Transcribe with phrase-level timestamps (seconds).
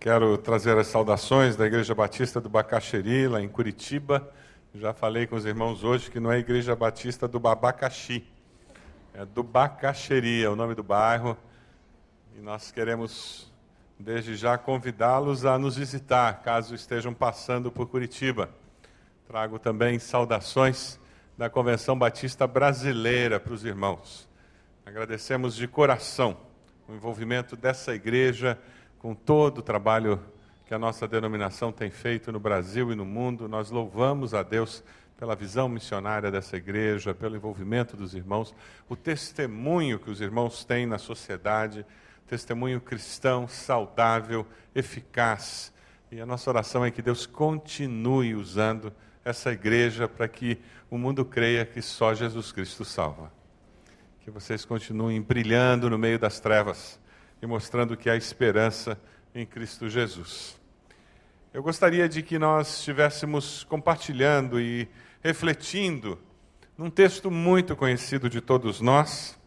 [0.00, 4.32] Quero trazer as saudações da Igreja Batista do Bacaxeri, lá em Curitiba.
[4.72, 8.24] Já falei com os irmãos hoje que não é Igreja Batista do Babacaxi,
[9.12, 11.36] é do Bacaxeri, é o nome do bairro.
[12.38, 13.52] E nós queremos,
[13.98, 18.50] desde já, convidá-los a nos visitar, caso estejam passando por Curitiba.
[19.26, 20.96] Trago também saudações
[21.36, 24.28] da Convenção Batista Brasileira para os irmãos.
[24.86, 26.36] Agradecemos de coração
[26.86, 28.56] o envolvimento dessa igreja
[28.98, 30.20] com todo o trabalho
[30.66, 33.48] que a nossa denominação tem feito no Brasil e no mundo.
[33.48, 34.82] Nós louvamos a Deus
[35.16, 38.54] pela visão missionária dessa igreja, pelo envolvimento dos irmãos,
[38.88, 41.84] o testemunho que os irmãos têm na sociedade,
[42.26, 45.72] testemunho cristão, saudável, eficaz.
[46.12, 48.92] E a nossa oração é que Deus continue usando
[49.24, 50.58] essa igreja para que
[50.90, 53.32] o mundo creia que só Jesus Cristo salva.
[54.20, 57.00] Que vocês continuem brilhando no meio das trevas
[57.40, 58.98] e mostrando que há esperança
[59.34, 60.58] em Cristo Jesus.
[61.52, 64.88] Eu gostaria de que nós estivéssemos compartilhando e
[65.22, 66.18] refletindo
[66.76, 69.38] num texto muito conhecido de todos nós,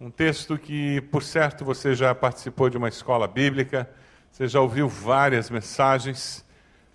[0.00, 3.88] um texto que, por certo, você já participou de uma escola bíblica,
[4.30, 6.44] você já ouviu várias mensagens,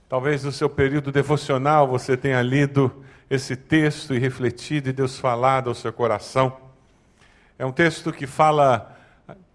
[0.08, 5.70] talvez no seu período devocional você tenha lido esse texto e refletido e Deus falado
[5.70, 6.58] ao seu coração.
[7.58, 8.98] É um texto que fala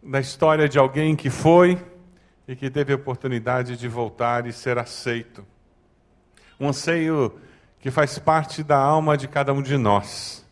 [0.06, 1.84] da história de alguém que foi
[2.46, 5.44] e que teve a oportunidade de voltar e ser aceito.
[6.60, 7.40] Um anseio
[7.80, 10.46] que faz parte da alma de cada um de nós.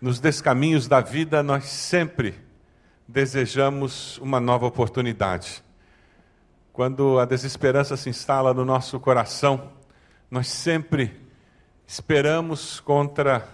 [0.00, 2.34] Nos descaminhos da vida, nós sempre
[3.08, 5.64] desejamos uma nova oportunidade.
[6.70, 9.72] Quando a desesperança se instala no nosso coração,
[10.30, 11.18] nós sempre
[11.86, 13.48] esperamos contra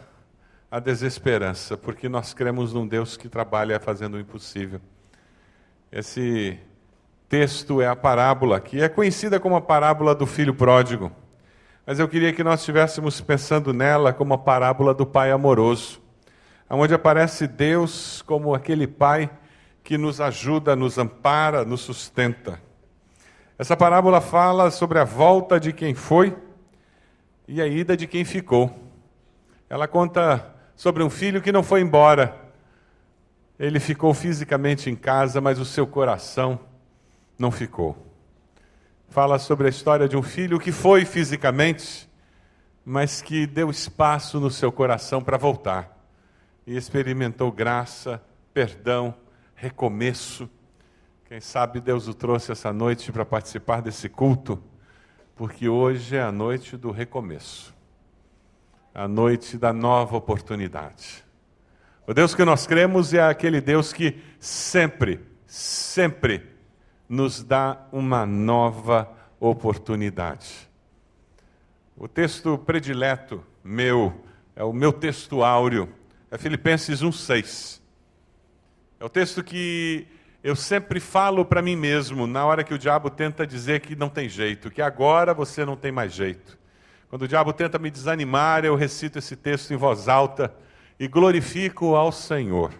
[0.69, 4.81] a desesperança, porque nós cremos num Deus que trabalha fazendo o impossível.
[5.93, 6.57] Esse
[7.29, 11.11] texto é a parábola, que é conhecida como a parábola do filho pródigo.
[11.85, 16.01] Mas eu queria que nós estivéssemos pensando nela como a parábola do pai amoroso,
[16.69, 19.29] onde aparece Deus como aquele pai
[19.83, 22.61] que nos ajuda, nos ampara, nos sustenta.
[23.59, 26.37] Essa parábola fala sobre a volta de quem foi
[27.49, 28.73] e a ida de quem ficou.
[29.69, 32.50] Ela conta sobre um filho que não foi embora,
[33.61, 36.59] ele ficou fisicamente em casa, mas o seu coração
[37.39, 37.95] não ficou.
[39.11, 42.09] Fala sobre a história de um filho que foi fisicamente,
[42.83, 45.95] mas que deu espaço no seu coração para voltar
[46.67, 48.23] e experimentou graça,
[48.55, 49.15] perdão,
[49.55, 50.49] recomeço.
[51.27, 54.59] Quem sabe Deus o trouxe essa noite para participar desse culto,
[55.37, 57.75] porque hoje é a noite do recomeço,
[58.95, 61.29] a noite da nova oportunidade.
[62.11, 66.45] O Deus que nós cremos é aquele Deus que sempre, sempre
[67.09, 70.69] nos dá uma nova oportunidade.
[71.97, 74.25] O texto predileto meu,
[74.57, 75.89] é o meu texto áureo,
[76.33, 77.81] é Filipenses 1,6.
[78.99, 80.05] É o texto que
[80.43, 84.09] eu sempre falo para mim mesmo, na hora que o diabo tenta dizer que não
[84.09, 86.59] tem jeito, que agora você não tem mais jeito.
[87.09, 90.53] Quando o diabo tenta me desanimar, eu recito esse texto em voz alta
[91.01, 92.75] e glorifico ao Senhor.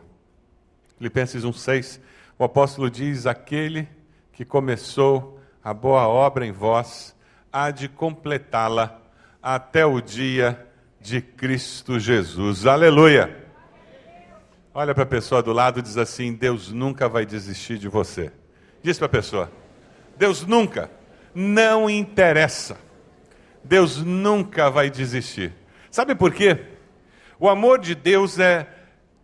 [0.99, 1.99] Filipenses 1,6,
[2.39, 3.89] o apóstolo diz: Aquele
[4.31, 7.17] que começou a boa obra em vós,
[7.51, 9.01] há de completá-la
[9.43, 10.67] até o dia
[11.01, 12.67] de Cristo Jesus.
[12.67, 13.39] Aleluia!
[14.75, 18.31] Olha para a pessoa do lado e diz assim: Deus nunca vai desistir de você.
[18.83, 19.51] Diz para a pessoa:
[20.19, 20.91] Deus nunca,
[21.35, 22.77] não interessa.
[23.65, 25.55] Deus nunca vai desistir.
[25.91, 26.67] Sabe por quê?
[27.41, 28.69] O amor de Deus é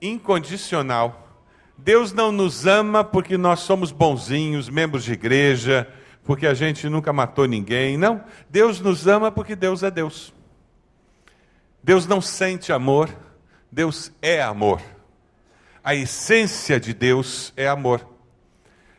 [0.01, 1.29] incondicional.
[1.77, 5.87] Deus não nos ama porque nós somos bonzinhos, membros de igreja,
[6.25, 7.99] porque a gente nunca matou ninguém.
[7.99, 8.25] Não.
[8.49, 10.33] Deus nos ama porque Deus é Deus.
[11.83, 13.11] Deus não sente amor,
[13.71, 14.81] Deus é amor.
[15.85, 18.05] A essência de Deus é amor.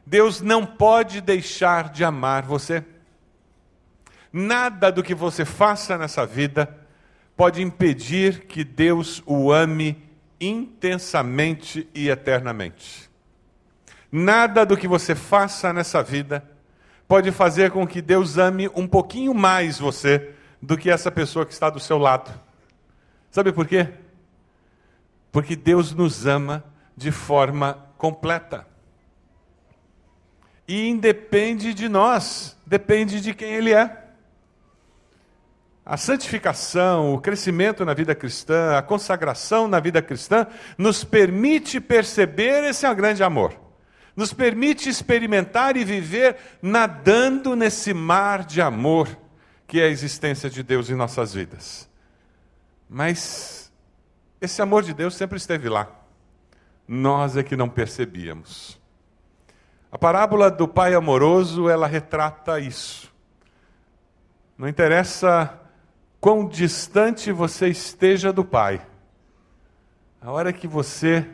[0.05, 2.85] Deus não pode deixar de amar você.
[4.31, 6.86] Nada do que você faça nessa vida
[7.37, 10.03] pode impedir que Deus o ame
[10.41, 13.07] intensamente e eternamente.
[14.11, 16.43] Nada do que você faça nessa vida
[17.07, 21.53] pode fazer com que Deus ame um pouquinho mais você do que essa pessoa que
[21.53, 22.33] está do seu lado.
[23.29, 23.87] Sabe por quê?
[25.31, 26.63] Porque Deus nos ama
[26.95, 28.65] de forma completa.
[30.67, 34.06] E independe de nós, depende de quem Ele é.
[35.89, 40.45] A santificação, o crescimento na vida cristã, a consagração na vida cristã,
[40.77, 43.57] nos permite perceber esse grande amor.
[44.13, 49.07] nos permite experimentar e viver nadando nesse mar de amor
[49.67, 51.87] que é a existência de Deus em nossas vidas.
[52.89, 53.71] Mas
[54.41, 55.87] esse amor de Deus sempre esteve lá.
[56.87, 58.81] Nós é que não percebíamos.
[59.91, 63.13] A parábola do pai amoroso, ela retrata isso.
[64.57, 65.66] Não interessa
[66.19, 68.85] quão distante você esteja do pai.
[70.21, 71.25] A hora que você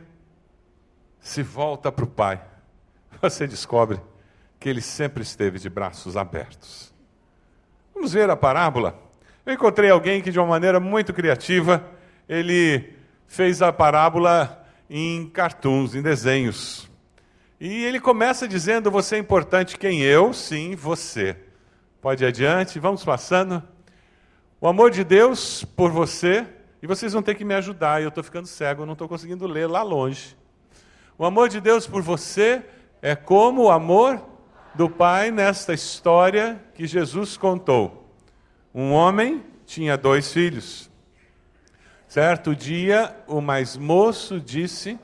[1.20, 2.44] se volta para o pai,
[3.22, 4.00] você descobre
[4.60, 6.94] que ele sempre esteve de braços abertos.
[7.94, 9.00] Vamos ver a parábola?
[9.46, 11.86] Eu encontrei alguém que, de uma maneira muito criativa,
[12.28, 12.94] ele
[13.28, 16.90] fez a parábola em cartoons, em desenhos.
[17.60, 20.34] E ele começa dizendo: Você é importante, quem eu?
[20.34, 21.36] Sim, você.
[22.02, 23.64] Pode ir adiante, vamos passando.
[24.64, 26.48] O amor de Deus por você,
[26.82, 29.68] e vocês vão ter que me ajudar, eu estou ficando cego, não estou conseguindo ler
[29.68, 30.38] lá longe.
[31.18, 32.64] O amor de Deus por você
[33.02, 34.26] é como o amor
[34.74, 38.10] do Pai nesta história que Jesus contou.
[38.74, 40.90] Um homem tinha dois filhos.
[42.08, 44.98] Certo dia, o mais moço disse: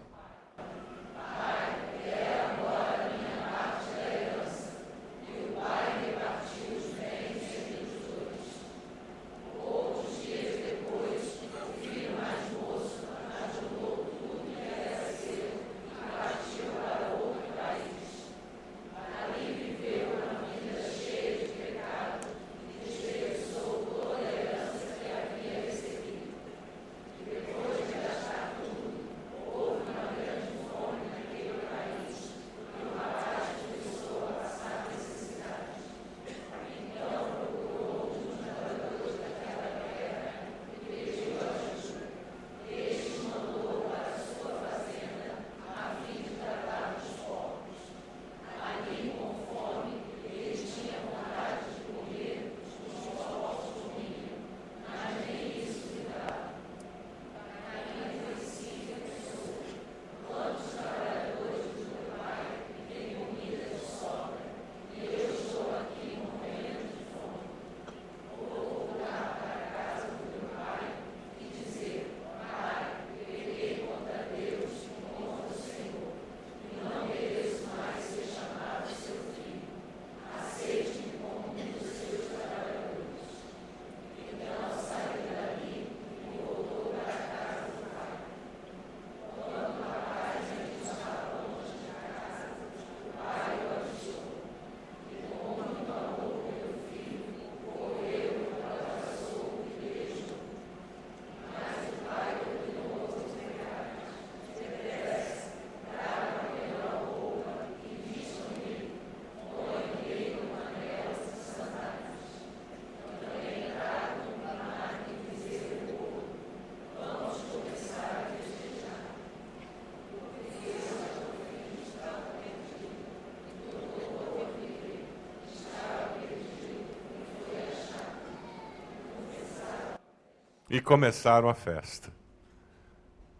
[130.69, 132.11] e começaram a festa.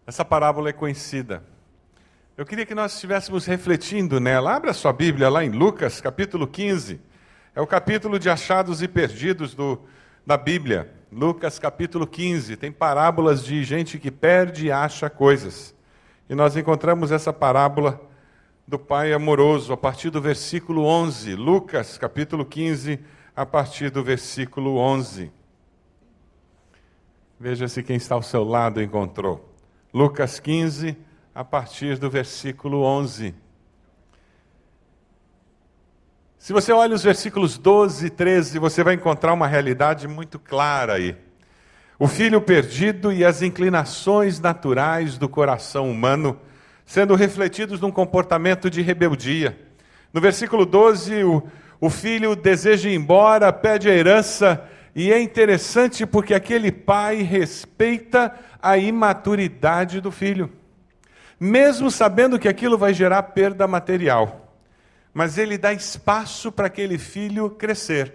[0.06, 1.42] Essa parábola é conhecida.
[2.36, 4.56] Eu queria que nós estivéssemos refletindo nela.
[4.56, 7.00] Abra sua Bíblia lá em Lucas, capítulo 15.
[7.54, 9.80] É o capítulo de achados e perdidos do,
[10.26, 10.92] da Bíblia.
[11.12, 12.56] Lucas, capítulo 15.
[12.56, 15.74] Tem parábolas de gente que perde e acha coisas.
[16.28, 18.00] E nós encontramos essa parábola
[18.66, 21.34] do Pai amoroso a partir do versículo 11.
[21.34, 23.00] Lucas, capítulo 15,
[23.36, 25.30] a partir do versículo 11.
[27.42, 29.50] Veja se quem está ao seu lado encontrou.
[29.94, 30.94] Lucas 15,
[31.34, 33.34] a partir do versículo 11.
[36.38, 40.96] Se você olha os versículos 12 e 13, você vai encontrar uma realidade muito clara
[40.96, 41.16] aí.
[41.98, 46.38] O filho perdido e as inclinações naturais do coração humano
[46.84, 49.58] sendo refletidos num comportamento de rebeldia.
[50.12, 51.42] No versículo 12, o,
[51.80, 54.62] o filho deseja ir embora, pede a herança
[54.94, 60.52] e é interessante porque aquele pai respeita a imaturidade do filho,
[61.38, 64.54] mesmo sabendo que aquilo vai gerar perda material.
[65.12, 68.14] Mas ele dá espaço para aquele filho crescer.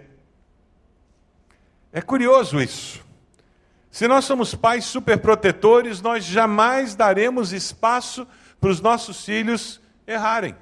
[1.92, 3.04] É curioso isso.
[3.90, 8.26] Se nós somos pais superprotetores, nós jamais daremos espaço
[8.60, 10.54] para os nossos filhos errarem.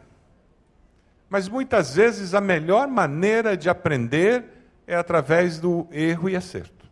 [1.28, 4.44] Mas muitas vezes a melhor maneira de aprender
[4.86, 6.84] é através do erro e acerto.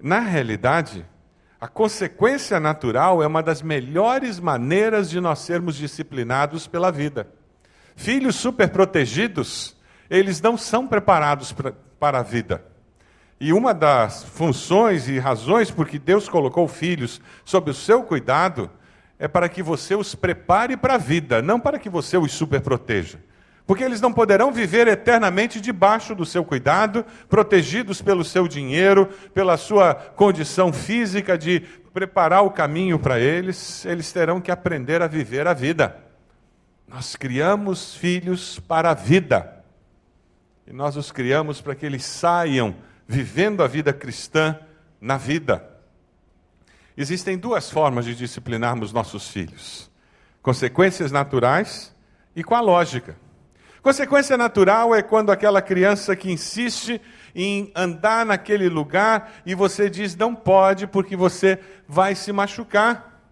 [0.00, 1.04] Na realidade,
[1.60, 7.28] A consequência natural é uma das melhores maneiras de nós sermos disciplinados pela vida.
[7.96, 9.76] Filhos superprotegidos,
[10.08, 12.64] eles não são preparados pra, para a vida.
[13.40, 18.70] E uma das funções e razões por que Deus colocou filhos sob o seu cuidado
[19.18, 23.18] é para que você os prepare para a vida, não para que você os superproteja.
[23.68, 29.58] Porque eles não poderão viver eternamente debaixo do seu cuidado, protegidos pelo seu dinheiro, pela
[29.58, 31.60] sua condição física de
[31.92, 33.84] preparar o caminho para eles.
[33.84, 36.02] Eles terão que aprender a viver a vida.
[36.88, 39.62] Nós criamos filhos para a vida.
[40.66, 42.74] E nós os criamos para que eles saiam
[43.06, 44.58] vivendo a vida cristã
[44.98, 45.62] na vida.
[46.96, 49.90] Existem duas formas de disciplinarmos nossos filhos:
[50.40, 51.94] consequências naturais
[52.34, 53.27] e com a lógica.
[53.82, 57.00] Consequência natural é quando aquela criança que insiste
[57.34, 63.22] em andar naquele lugar e você diz não pode porque você vai se machucar.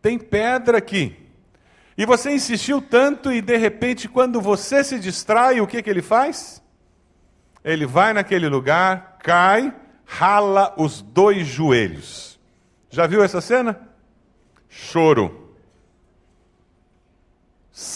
[0.00, 1.16] Tem pedra aqui.
[1.96, 6.02] E você insistiu tanto e de repente, quando você se distrai, o que, que ele
[6.02, 6.62] faz?
[7.62, 9.72] Ele vai naquele lugar, cai,
[10.04, 12.40] rala os dois joelhos.
[12.90, 13.80] Já viu essa cena?
[14.68, 15.41] Choro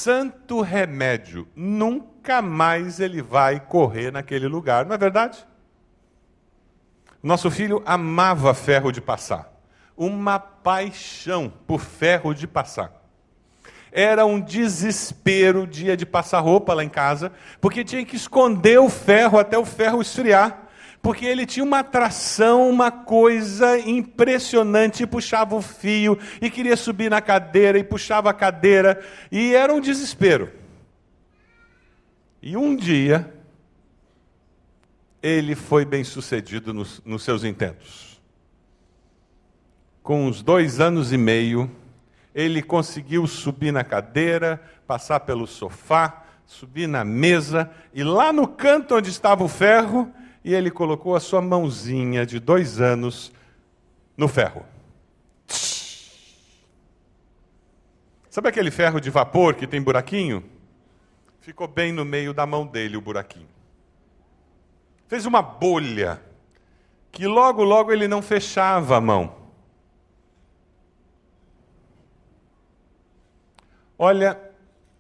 [0.06, 5.44] santo remédio, nunca mais ele vai correr naquele lugar, não é verdade?
[7.20, 9.52] Nosso filho amava ferro de passar,
[9.96, 12.92] uma paixão por ferro de passar.
[13.90, 18.78] Era um desespero o dia de passar roupa lá em casa, porque tinha que esconder
[18.78, 20.65] o ferro até o ferro esfriar
[21.06, 27.08] porque ele tinha uma atração, uma coisa impressionante, e puxava o fio, e queria subir
[27.08, 30.50] na cadeira, e puxava a cadeira, e era um desespero.
[32.42, 33.32] E um dia,
[35.22, 38.20] ele foi bem sucedido nos, nos seus intentos.
[40.02, 41.70] Com uns dois anos e meio,
[42.34, 48.96] ele conseguiu subir na cadeira, passar pelo sofá, subir na mesa, e lá no canto
[48.96, 50.12] onde estava o ferro,
[50.46, 53.32] e ele colocou a sua mãozinha de dois anos
[54.16, 54.64] no ferro.
[58.30, 60.48] Sabe aquele ferro de vapor que tem buraquinho?
[61.40, 63.48] Ficou bem no meio da mão dele o buraquinho.
[65.08, 66.22] Fez uma bolha
[67.10, 69.34] que logo, logo ele não fechava a mão.
[73.98, 74.40] Olha,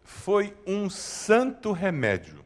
[0.02, 2.44] foi um santo remédio.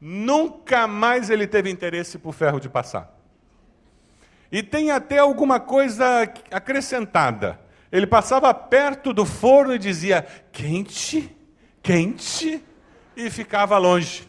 [0.00, 3.14] Nunca mais ele teve interesse por ferro de passar.
[4.50, 7.58] E tem até alguma coisa acrescentada.
[7.90, 11.34] Ele passava perto do forno e dizia: quente,
[11.82, 12.62] quente,
[13.16, 14.28] e ficava longe.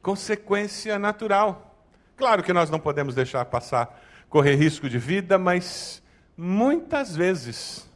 [0.00, 1.74] Consequência natural.
[2.16, 6.02] Claro que nós não podemos deixar passar, correr risco de vida, mas
[6.36, 7.90] muitas vezes,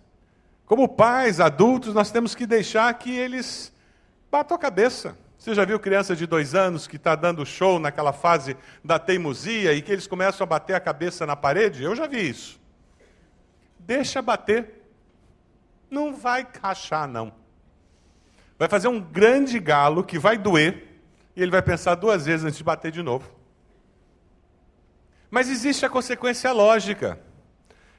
[0.66, 3.72] como pais, adultos, nós temos que deixar que eles
[4.30, 5.16] batam a cabeça.
[5.40, 8.54] Você já viu criança de dois anos que está dando show naquela fase
[8.84, 11.82] da teimosia e que eles começam a bater a cabeça na parede?
[11.82, 12.60] Eu já vi isso.
[13.78, 14.84] Deixa bater.
[15.90, 17.32] Não vai rachar, não.
[18.58, 21.00] Vai fazer um grande galo que vai doer
[21.34, 23.34] e ele vai pensar duas vezes antes de bater de novo.
[25.30, 27.18] Mas existe a consequência lógica.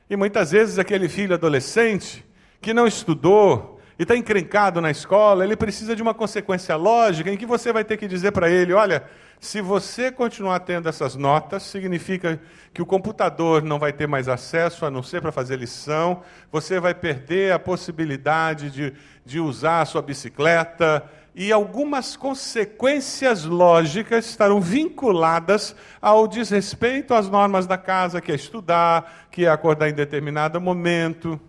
[0.07, 2.24] E muitas vezes aquele filho adolescente
[2.62, 7.38] que não estudou, e está encrencado na escola, ele precisa de uma consequência lógica em
[7.38, 9.03] que você vai ter que dizer para ele: olha,
[9.39, 12.41] se você continuar tendo essas notas, significa
[12.74, 16.79] que o computador não vai ter mais acesso a não ser para fazer lição, você
[16.79, 18.91] vai perder a possibilidade de,
[19.24, 27.67] de usar a sua bicicleta, e algumas consequências lógicas estarão vinculadas ao desrespeito às normas
[27.67, 31.39] da casa, que é estudar, que é acordar em determinado momento.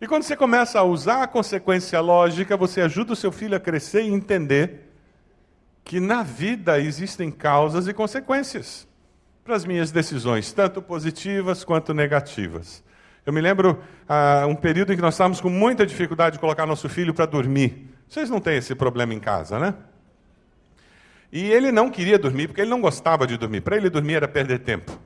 [0.00, 3.60] E quando você começa a usar a consequência lógica, você ajuda o seu filho a
[3.60, 4.92] crescer e entender
[5.82, 8.86] que na vida existem causas e consequências
[9.42, 12.84] para as minhas decisões, tanto positivas quanto negativas.
[13.24, 16.64] Eu me lembro ah, um período em que nós estávamos com muita dificuldade de colocar
[16.64, 17.88] nosso filho para dormir.
[18.08, 19.74] Vocês não têm esse problema em casa, né?
[21.32, 23.60] E ele não queria dormir, porque ele não gostava de dormir.
[23.60, 24.98] Para ele dormir era perder tempo.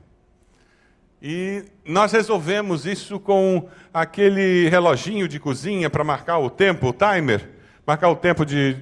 [1.25, 7.49] E nós resolvemos isso com aquele reloginho de cozinha para marcar o tempo, o timer,
[7.87, 8.75] marcar o tempo de,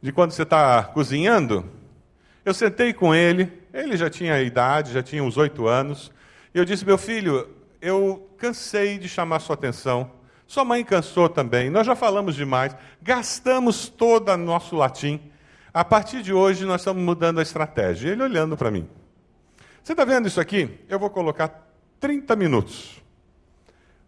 [0.00, 1.68] de quando você está cozinhando.
[2.44, 6.12] Eu sentei com ele, ele já tinha idade, já tinha uns oito anos,
[6.54, 7.48] e eu disse: Meu filho,
[7.82, 10.08] eu cansei de chamar sua atenção.
[10.46, 15.20] Sua mãe cansou também, nós já falamos demais, gastamos todo o nosso latim.
[15.74, 18.10] A partir de hoje, nós estamos mudando a estratégia.
[18.10, 18.88] Ele olhando para mim.
[19.82, 20.78] Você está vendo isso aqui?
[20.88, 21.67] Eu vou colocar
[22.00, 23.02] 30 minutos.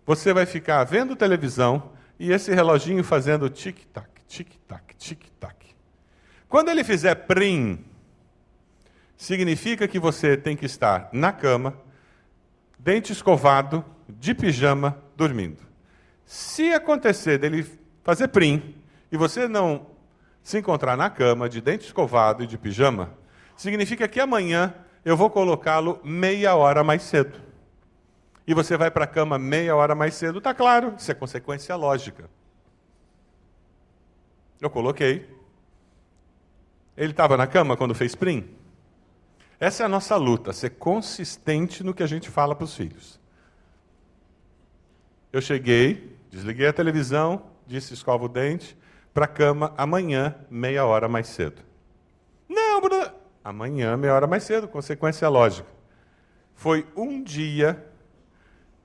[0.06, 5.56] Você vai ficar vendo televisão e esse reloginho fazendo tic-tac, tic-tac, tic-tac.
[6.49, 7.85] Quando ele fizer prim,
[9.16, 11.76] significa que você tem que estar na cama,
[12.78, 15.62] dente escovado, de pijama, dormindo.
[16.25, 17.66] Se acontecer dele
[18.02, 18.75] fazer prim
[19.11, 19.87] e você não
[20.42, 23.14] se encontrar na cama, de dente escovado e de pijama,
[23.56, 27.50] significa que amanhã eu vou colocá-lo meia hora mais cedo.
[28.50, 31.76] E você vai para a cama meia hora mais cedo, está claro, isso é consequência
[31.76, 32.28] lógica.
[34.61, 35.25] Eu coloquei.
[36.97, 38.50] Ele estava na cama quando fez prim?
[39.61, 43.21] Essa é a nossa luta, ser consistente no que a gente fala para os filhos.
[45.33, 48.76] Eu cheguei, desliguei a televisão, disse escova o dente,
[49.14, 51.62] para a cama amanhã, meia hora mais cedo.
[52.49, 53.12] Não, Bruno.
[53.45, 55.69] Amanhã, meia hora mais cedo, consequência lógica.
[56.52, 57.89] Foi um dia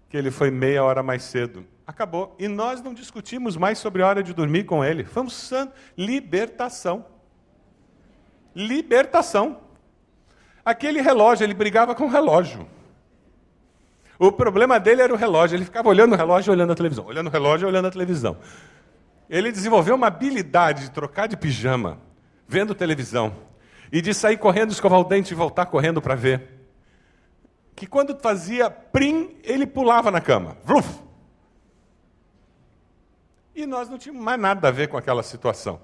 [0.10, 1.66] que ele foi meia hora mais cedo.
[1.86, 2.36] Acabou.
[2.40, 5.04] E nós não discutimos mais sobre a hora de dormir com ele.
[5.04, 5.74] Fomos santo.
[5.98, 7.06] Libertação.
[8.56, 9.60] Libertação.
[10.64, 12.68] Aquele relógio, ele brigava com o relógio.
[14.18, 15.56] O problema dele era o relógio.
[15.56, 17.06] Ele ficava olhando o relógio, olhando a televisão.
[17.06, 18.38] Olhando o relógio, olhando a televisão.
[19.30, 22.00] Ele desenvolveu uma habilidade de trocar de pijama,
[22.48, 23.36] vendo televisão,
[23.92, 26.55] e de sair correndo, escovar o dente e voltar correndo para ver.
[27.76, 30.58] Que quando fazia prim, ele pulava na cama.
[30.64, 30.88] Vruf!
[33.56, 35.80] E nós não tínhamos mais nada a ver com aquela situação.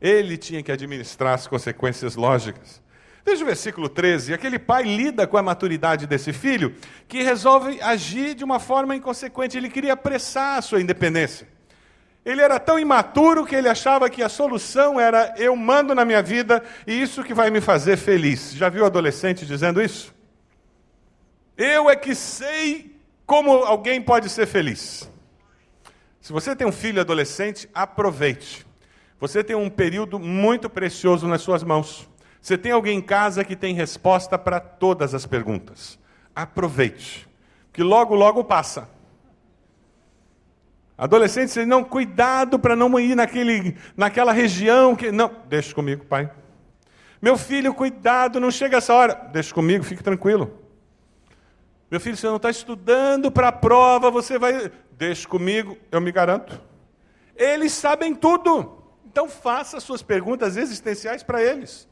[0.00, 2.80] Ele tinha que administrar as consequências lógicas.
[3.24, 4.32] Veja o versículo 13.
[4.32, 6.74] Aquele pai lida com a maturidade desse filho
[7.06, 9.56] que resolve agir de uma forma inconsequente.
[9.56, 11.48] Ele queria apressar a sua independência.
[12.24, 16.22] Ele era tão imaturo que ele achava que a solução era eu mando na minha
[16.22, 18.52] vida e isso que vai me fazer feliz.
[18.54, 20.14] Já viu adolescente dizendo isso?
[21.58, 22.96] Eu é que sei
[23.26, 25.10] como alguém pode ser feliz.
[26.20, 28.64] Se você tem um filho adolescente, aproveite.
[29.18, 32.08] Você tem um período muito precioso nas suas mãos.
[32.40, 35.98] Você tem alguém em casa que tem resposta para todas as perguntas.
[36.32, 37.28] Aproveite,
[37.72, 38.88] que logo, logo passa.
[40.96, 45.10] Adolescentes, não, cuidado para não ir naquele, naquela região que.
[45.10, 46.30] Não, deixa comigo, pai.
[47.20, 49.14] Meu filho, cuidado, não chega essa hora.
[49.32, 50.67] Deixa comigo, fique tranquilo.
[51.90, 54.70] Meu filho, você não está estudando para a prova, você vai.
[54.92, 56.60] Deixa comigo, eu me garanto.
[57.34, 58.84] Eles sabem tudo.
[59.06, 61.88] Então faça suas perguntas existenciais para eles.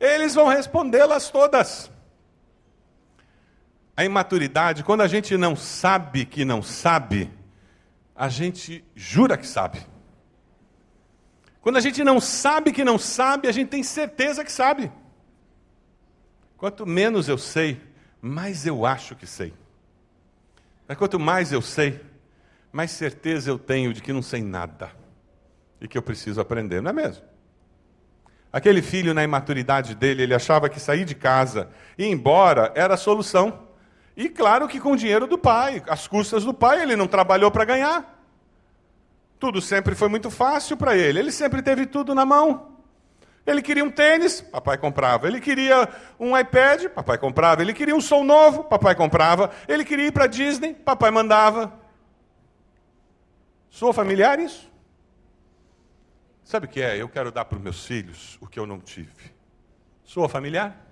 [0.00, 1.90] Eles vão respondê-las todas.
[3.96, 7.30] A imaturidade, quando a gente não sabe que não sabe,
[8.14, 9.86] a gente jura que sabe.
[11.60, 14.90] Quando a gente não sabe que não sabe, a gente tem certeza que sabe.
[16.56, 17.80] Quanto menos eu sei,
[18.20, 19.52] mais eu acho que sei.
[20.86, 22.00] Mas quanto mais eu sei,
[22.72, 24.90] mais certeza eu tenho de que não sei nada
[25.80, 27.24] e que eu preciso aprender, não é mesmo?
[28.52, 32.94] Aquele filho, na imaturidade dele, ele achava que sair de casa e ir embora era
[32.94, 33.66] a solução.
[34.16, 37.50] E claro que com o dinheiro do pai, as custas do pai, ele não trabalhou
[37.50, 38.18] para ganhar.
[39.38, 42.75] Tudo sempre foi muito fácil para ele, ele sempre teve tudo na mão.
[43.46, 45.28] Ele queria um tênis, papai comprava.
[45.28, 47.62] Ele queria um iPad, papai comprava.
[47.62, 49.50] Ele queria um som novo, papai comprava.
[49.68, 51.72] Ele queria ir para Disney, papai mandava.
[53.70, 54.70] Sou familiar isso?
[56.42, 56.96] Sabe o que é?
[57.00, 59.34] Eu quero dar para os meus filhos o que eu não tive.
[60.02, 60.84] Sou familiar?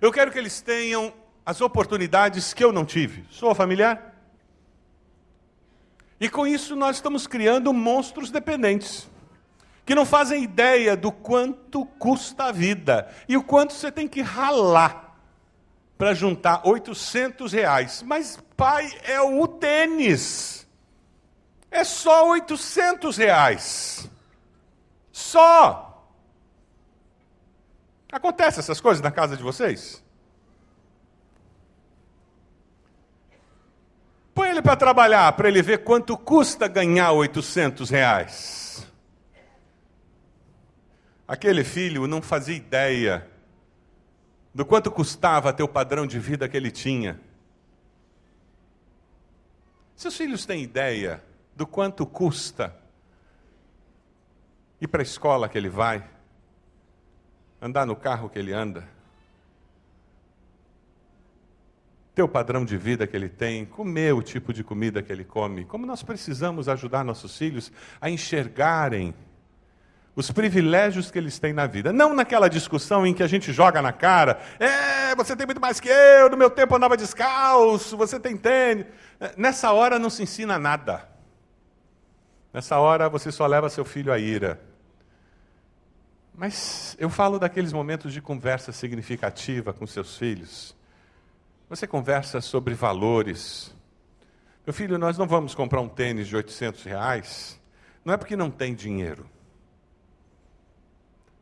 [0.00, 1.12] Eu quero que eles tenham
[1.44, 3.24] as oportunidades que eu não tive.
[3.30, 4.14] Sou familiar?
[6.18, 9.08] E com isso nós estamos criando monstros dependentes,
[9.90, 14.22] que não fazem ideia do quanto custa a vida e o quanto você tem que
[14.22, 15.16] ralar
[15.98, 18.00] para juntar 800 reais.
[18.06, 20.64] Mas, pai, é o tênis.
[21.72, 24.08] É só 800 reais.
[25.10, 26.08] Só.
[28.12, 30.00] Acontece essas coisas na casa de vocês?
[34.32, 38.88] Põe ele para trabalhar, para ele ver quanto custa ganhar 800 reais.
[41.30, 43.24] Aquele filho não fazia ideia
[44.52, 47.20] do quanto custava ter o padrão de vida que ele tinha.
[49.94, 51.22] Seus filhos têm ideia
[51.54, 52.76] do quanto custa
[54.80, 56.04] ir para a escola que ele vai,
[57.62, 58.88] andar no carro que ele anda?
[62.12, 65.24] ter o padrão de vida que ele tem, comer o tipo de comida que ele
[65.24, 65.64] come.
[65.64, 69.14] Como nós precisamos ajudar nossos filhos a enxergarem
[70.20, 71.92] os privilégios que eles têm na vida.
[71.92, 75.60] Não naquela discussão em que a gente joga na cara, é, é, você tem muito
[75.60, 78.86] mais que eu, no meu tempo andava descalço, você tem tênis.
[79.36, 81.08] Nessa hora não se ensina nada.
[82.52, 84.60] Nessa hora você só leva seu filho à ira.
[86.34, 90.76] Mas eu falo daqueles momentos de conversa significativa com seus filhos.
[91.68, 93.74] Você conversa sobre valores.
[94.66, 97.60] Meu filho, nós não vamos comprar um tênis de 800 reais.
[98.04, 99.28] Não é porque não tem dinheiro.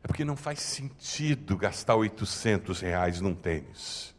[0.03, 4.15] É porque não faz sentido gastar 800 reais num tênis.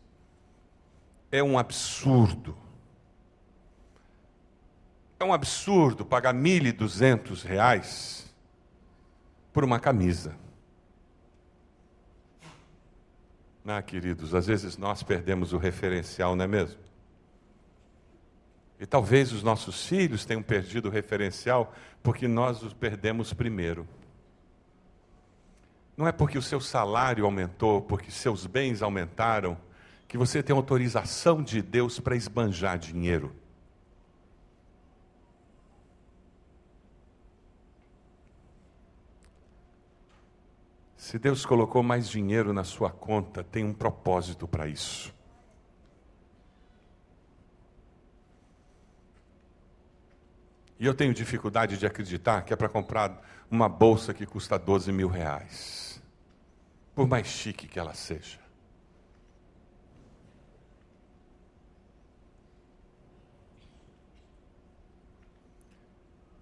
[1.30, 2.56] É um absurdo.
[5.18, 8.34] É um absurdo pagar 1.200 reais
[9.52, 10.34] por uma camisa.
[13.66, 16.80] Ah, queridos, às vezes nós perdemos o referencial, não é mesmo?
[18.80, 23.86] E talvez os nossos filhos tenham perdido o referencial porque nós os perdemos primeiro.
[26.00, 29.54] Não é porque o seu salário aumentou, porque seus bens aumentaram,
[30.08, 33.36] que você tem autorização de Deus para esbanjar dinheiro.
[40.96, 45.14] Se Deus colocou mais dinheiro na sua conta, tem um propósito para isso.
[50.78, 54.90] E eu tenho dificuldade de acreditar que é para comprar uma bolsa que custa 12
[54.92, 55.79] mil reais.
[56.94, 58.38] Por mais chique que ela seja.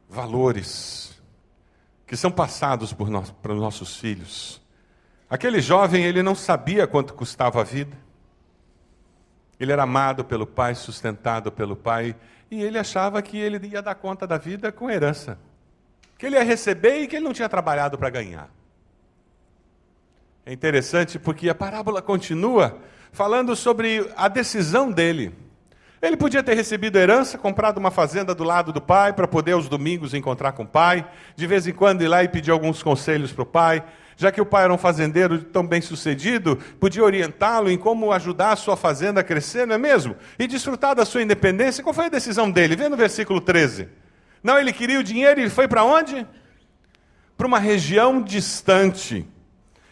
[0.09, 1.09] Valores
[2.09, 4.63] que são passados por nós, para os nossos filhos.
[5.29, 7.95] Aquele jovem, ele não sabia quanto custava a vida.
[9.61, 12.17] Ele era amado pelo pai, sustentado pelo pai,
[12.51, 15.39] e ele achava que ele ia dar conta da vida com herança.
[16.17, 18.49] Que ele ia receber e que ele não tinha trabalhado para ganhar.
[20.49, 22.79] É interessante porque a parábola continua
[23.13, 25.35] falando sobre a decisão dele.
[26.01, 29.69] Ele podia ter recebido herança, comprado uma fazenda do lado do pai para poder aos
[29.69, 31.07] domingos encontrar com o pai,
[31.37, 33.85] de vez em quando ir lá e pedir alguns conselhos para o pai.
[34.17, 38.53] Já que o pai era um fazendeiro tão bem sucedido, podia orientá-lo em como ajudar
[38.53, 40.17] a sua fazenda a crescer, não é mesmo?
[40.39, 41.85] E desfrutar da sua independência.
[41.85, 42.75] Qual foi a decisão dele?
[42.75, 43.87] Vê no versículo 13.
[44.43, 46.27] Não, ele queria o dinheiro e foi para onde?
[47.37, 49.29] Para uma região distante.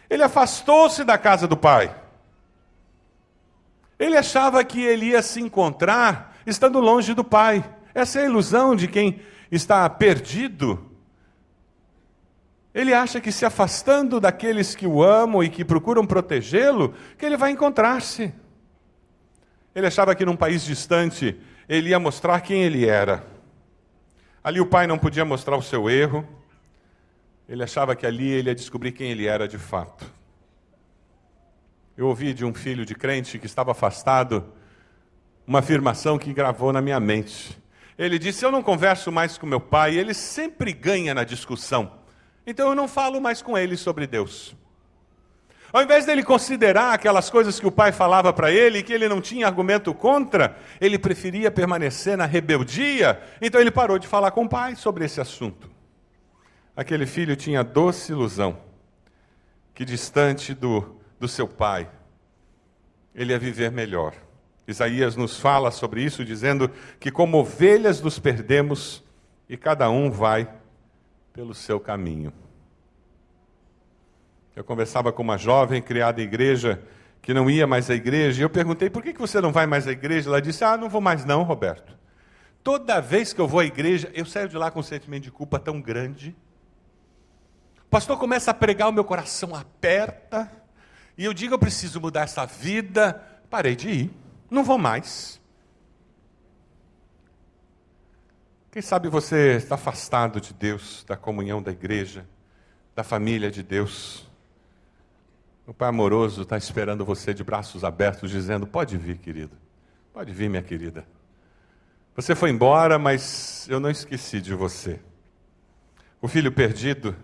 [0.09, 1.93] Ele afastou-se da casa do pai.
[3.99, 7.63] Ele achava que ele ia se encontrar estando longe do Pai.
[7.93, 9.19] Essa é a ilusão de quem
[9.51, 10.91] está perdido.
[12.73, 17.35] Ele acha que se afastando daqueles que o amam e que procuram protegê-lo, que ele
[17.35, 18.33] vai encontrar-se.
[19.73, 23.25] Ele achava que num país distante ele ia mostrar quem ele era.
[24.43, 26.27] Ali o pai não podia mostrar o seu erro.
[27.47, 30.05] Ele achava que ali ele ia descobrir quem ele era de fato.
[31.95, 34.53] Eu ouvi de um filho de crente que estava afastado
[35.47, 37.57] uma afirmação que gravou na minha mente.
[37.97, 41.91] Ele disse: Eu não converso mais com meu pai, ele sempre ganha na discussão.
[42.45, 44.55] Então eu não falo mais com ele sobre Deus.
[45.71, 49.19] Ao invés dele considerar aquelas coisas que o pai falava para ele, que ele não
[49.19, 54.49] tinha argumento contra, ele preferia permanecer na rebeldia, então ele parou de falar com o
[54.49, 55.76] pai sobre esse assunto.
[56.77, 58.57] Aquele filho tinha doce ilusão,
[59.73, 61.89] que distante do do seu pai,
[63.13, 64.13] ele ia viver melhor.
[64.67, 69.03] Isaías nos fala sobre isso, dizendo que, como ovelhas, nos perdemos
[69.49, 70.47] e cada um vai
[71.33, 72.33] pelo seu caminho.
[74.55, 76.81] Eu conversava com uma jovem criada em igreja
[77.21, 79.87] que não ia mais à igreja, e eu perguntei: por que você não vai mais
[79.87, 80.29] à igreja?
[80.29, 81.97] Ela disse: Ah, não vou mais, não, Roberto.
[82.63, 85.31] Toda vez que eu vou à igreja, eu saio de lá com um sentimento de
[85.31, 86.35] culpa tão grande.
[87.87, 90.51] O pastor começa a pregar, o meu coração aperta
[91.17, 93.13] e eu digo, eu preciso mudar essa vida,
[93.49, 94.13] parei de ir,
[94.51, 95.41] não vou mais.
[98.69, 102.27] Quem sabe você está afastado de Deus, da comunhão da igreja,
[102.95, 104.29] da família de Deus.
[105.65, 109.57] O Pai amoroso está esperando você de braços abertos, dizendo: Pode vir, querido,
[110.13, 111.03] pode vir, minha querida.
[112.15, 114.99] Você foi embora, mas eu não esqueci de você.
[116.21, 117.15] O filho perdido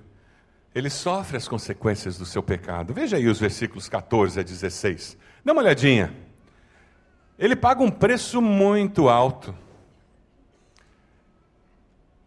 [0.73, 2.93] ele sofre as consequências do seu pecado.
[2.93, 5.17] Veja aí os versículos 14 a 16.
[5.45, 6.13] Dá uma olhadinha.
[7.37, 9.55] Ele paga um preço muito alto.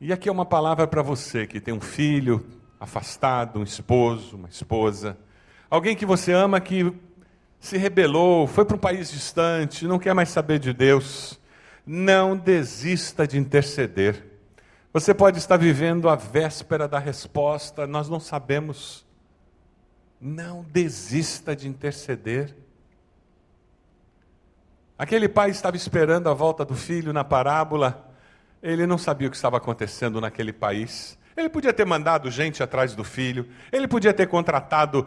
[0.00, 2.46] E aqui é uma palavra para você que tem um filho
[2.78, 5.16] afastado, um esposo, uma esposa,
[5.70, 6.92] alguém que você ama que
[7.58, 11.40] se rebelou, foi para um país distante, não quer mais saber de Deus.
[11.86, 14.35] Não desista de interceder.
[14.96, 19.04] Você pode estar vivendo a véspera da resposta, nós não sabemos.
[20.18, 22.56] Não desista de interceder.
[24.96, 28.10] Aquele pai estava esperando a volta do filho na parábola.
[28.62, 31.18] Ele não sabia o que estava acontecendo naquele país.
[31.36, 35.06] Ele podia ter mandado gente atrás do filho, ele podia ter contratado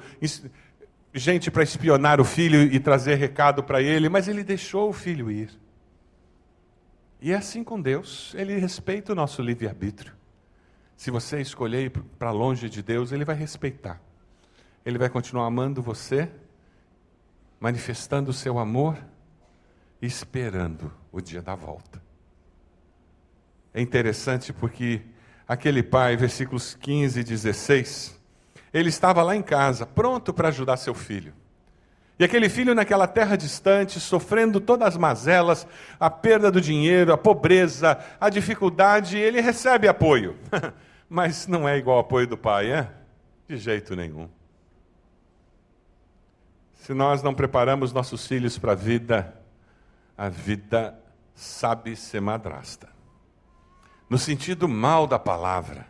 [1.12, 5.32] gente para espionar o filho e trazer recado para ele, mas ele deixou o filho
[5.32, 5.50] ir.
[7.22, 10.14] E é assim com Deus, ele respeita o nosso livre-arbítrio.
[10.96, 14.02] Se você escolher ir para longe de Deus, ele vai respeitar.
[14.86, 16.30] Ele vai continuar amando você,
[17.60, 18.98] manifestando o seu amor
[20.02, 22.02] esperando o dia da volta.
[23.74, 25.02] É interessante porque
[25.48, 28.20] aquele pai, versículos 15 e 16,
[28.74, 31.34] ele estava lá em casa, pronto para ajudar seu filho.
[32.20, 35.66] E aquele filho naquela terra distante, sofrendo todas as mazelas,
[35.98, 40.36] a perda do dinheiro, a pobreza, a dificuldade, ele recebe apoio.
[41.10, 42.92] Mas não é igual ao apoio do pai, é?
[43.48, 44.30] De jeito nenhum.
[46.74, 49.34] Se nós não preparamos nossos filhos para a vida,
[50.18, 51.00] a vida
[51.34, 53.00] sabe ser madrasta
[54.10, 55.88] no sentido mal da palavra.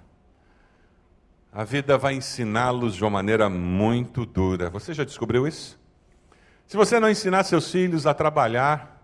[1.51, 4.69] A vida vai ensiná-los de uma maneira muito dura.
[4.69, 5.78] Você já descobriu isso?
[6.69, 9.03] Se você não ensinar seus filhos a trabalhar,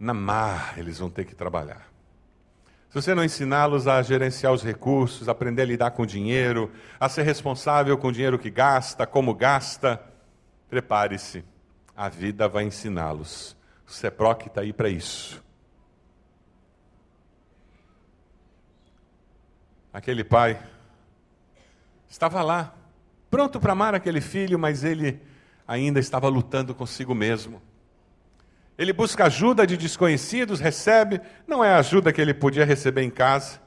[0.00, 1.86] na mar eles vão ter que trabalhar.
[2.88, 7.10] Se você não ensiná-los a gerenciar os recursos, aprender a lidar com o dinheiro, a
[7.10, 10.02] ser responsável com o dinheiro que gasta, como gasta,
[10.66, 11.44] prepare-se.
[11.94, 13.54] A vida vai ensiná-los.
[13.86, 15.44] O CEPROC está aí para isso.
[19.92, 20.58] aquele pai,
[22.08, 22.74] estava lá,
[23.30, 25.22] pronto para amar aquele filho, mas ele
[25.66, 27.60] ainda estava lutando consigo mesmo.
[28.78, 33.10] Ele busca ajuda de desconhecidos, recebe, não é a ajuda que ele podia receber em
[33.10, 33.58] casa,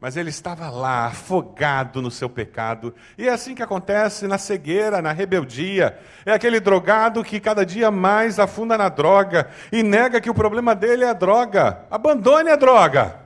[0.00, 2.94] mas ele estava lá, afogado no seu pecado.
[3.18, 5.98] E é assim que acontece na cegueira, na rebeldia.
[6.24, 10.74] É aquele drogado que cada dia mais afunda na droga e nega que o problema
[10.74, 11.84] dele é a droga.
[11.90, 13.20] Abandone a droga.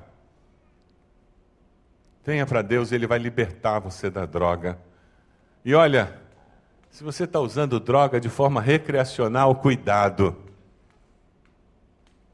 [2.23, 4.79] Tenha para Deus, Ele vai libertar você da droga.
[5.65, 6.13] E olha,
[6.97, 10.35] se você está usando droga de forma recreacional, cuidado.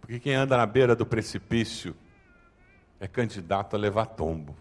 [0.00, 1.96] Porque quem anda na beira do precipício
[3.00, 4.54] é candidato a levar tombo.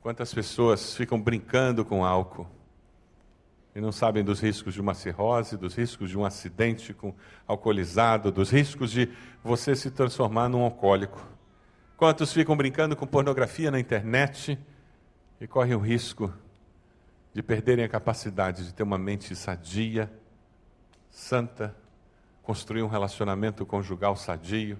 [0.00, 2.46] Quantas pessoas ficam brincando com álcool?
[3.74, 7.12] e não sabem dos riscos de uma cirrose, dos riscos de um acidente com
[7.48, 9.08] alcoolizado, dos riscos de
[9.42, 11.26] você se transformar num alcoólico.
[11.96, 14.58] Quantos ficam brincando com pornografia na internet
[15.42, 16.32] e correm o risco
[17.34, 20.08] de perderem a capacidade de ter uma mente sadia,
[21.10, 21.74] santa,
[22.44, 24.78] construir um relacionamento conjugal sadio.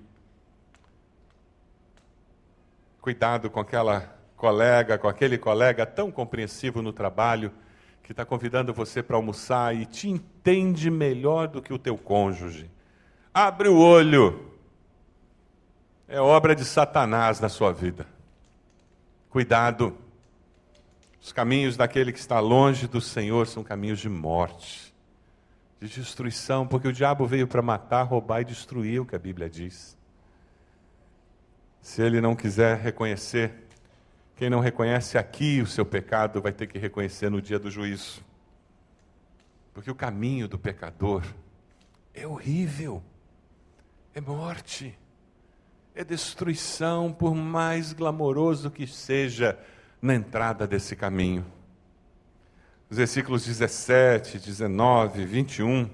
[3.00, 7.52] Cuidado com aquela colega, com aquele colega tão compreensivo no trabalho
[8.00, 12.70] que está convidando você para almoçar e te entende melhor do que o teu cônjuge.
[13.34, 14.52] Abre o olho.
[16.06, 18.06] É obra de Satanás na sua vida.
[19.28, 20.01] Cuidado.
[21.22, 24.92] Os caminhos daquele que está longe do Senhor são caminhos de morte,
[25.80, 29.48] de destruição, porque o diabo veio para matar, roubar e destruir, o que a Bíblia
[29.48, 29.96] diz.
[31.80, 33.62] Se ele não quiser reconhecer
[34.42, 38.24] quem não reconhece aqui o seu pecado vai ter que reconhecer no dia do juízo.
[39.72, 41.22] Porque o caminho do pecador
[42.12, 43.00] é horrível,
[44.12, 44.98] é morte,
[45.94, 49.56] é destruição, por mais glamouroso que seja
[50.02, 51.46] na entrada desse caminho.
[52.90, 55.88] Os versículos 17, 19, 21,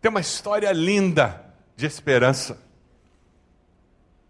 [0.00, 1.42] tem uma história linda
[1.74, 2.58] de esperança.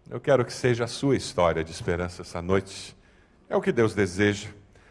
[0.09, 2.95] Eu quero que seja a sua história de esperança essa noite.
[3.49, 4.47] É o que Deus deseja.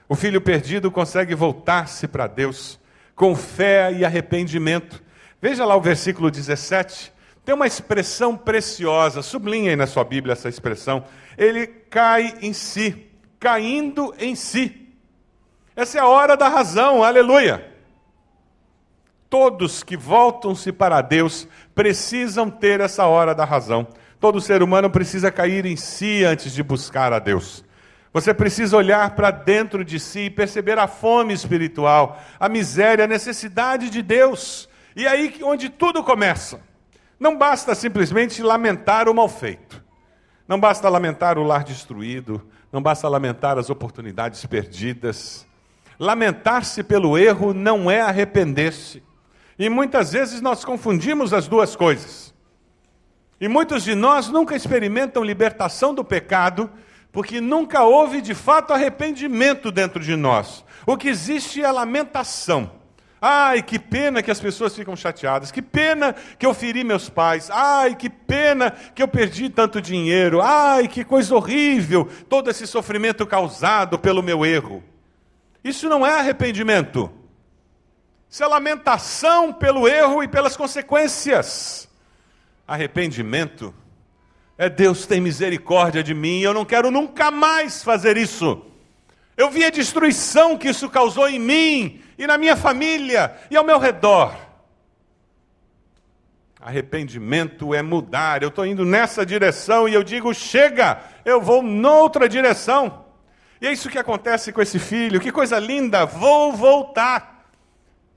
[0.08, 2.78] O filho perdido consegue voltar-se para Deus
[3.14, 5.02] com fé e arrependimento.
[5.40, 7.12] Veja lá o versículo 17.
[7.44, 11.04] Tem uma expressão preciosa, sublinhe aí na sua Bíblia essa expressão.
[11.36, 13.10] Ele cai em si,
[13.42, 14.94] caindo em si.
[15.74, 17.72] Essa é a hora da razão, aleluia.
[19.28, 23.88] Todos que voltam-se para Deus precisam ter essa hora da razão.
[24.20, 27.64] Todo ser humano precisa cair em si antes de buscar a Deus.
[28.12, 33.08] Você precisa olhar para dentro de si e perceber a fome espiritual, a miséria, a
[33.08, 34.68] necessidade de Deus.
[34.94, 36.60] E aí onde tudo começa.
[37.18, 39.82] Não basta simplesmente lamentar o mal feito.
[40.46, 45.46] Não basta lamentar o lar destruído, não basta lamentar as oportunidades perdidas.
[45.98, 49.02] Lamentar-se pelo erro não é arrepender-se.
[49.58, 52.32] E muitas vezes nós confundimos as duas coisas.
[53.38, 56.70] E muitos de nós nunca experimentam libertação do pecado,
[57.12, 60.64] porque nunca houve de fato arrependimento dentro de nós.
[60.86, 62.81] O que existe é lamentação.
[63.24, 65.52] Ai, que pena que as pessoas ficam chateadas.
[65.52, 67.48] Que pena que eu feri meus pais.
[67.52, 70.42] Ai, que pena que eu perdi tanto dinheiro.
[70.42, 74.82] Ai, que coisa horrível todo esse sofrimento causado pelo meu erro.
[75.62, 77.12] Isso não é arrependimento.
[78.28, 81.88] Isso é lamentação pelo erro e pelas consequências.
[82.66, 83.72] Arrependimento
[84.58, 88.66] é Deus tem misericórdia de mim, eu não quero nunca mais fazer isso.
[89.36, 93.64] Eu vi a destruição que isso causou em mim e na minha família e ao
[93.64, 94.36] meu redor.
[96.60, 98.44] Arrependimento é mudar.
[98.44, 103.06] Eu estou indo nessa direção e eu digo: chega, eu vou noutra direção.
[103.60, 105.18] E é isso que acontece com esse filho.
[105.18, 107.48] Que coisa linda, vou voltar.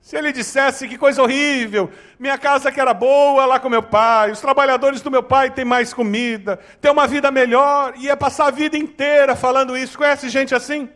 [0.00, 4.30] Se ele dissesse que coisa horrível, minha casa que era boa lá com meu pai,
[4.30, 8.50] os trabalhadores do meu pai têm mais comida, têm uma vida melhor, ia passar a
[8.52, 9.98] vida inteira falando isso.
[9.98, 10.88] Conhece gente assim?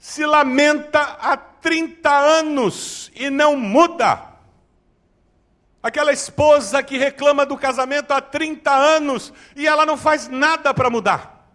[0.00, 4.30] Se lamenta há 30 anos e não muda.
[5.82, 10.88] Aquela esposa que reclama do casamento há 30 anos e ela não faz nada para
[10.88, 11.46] mudar.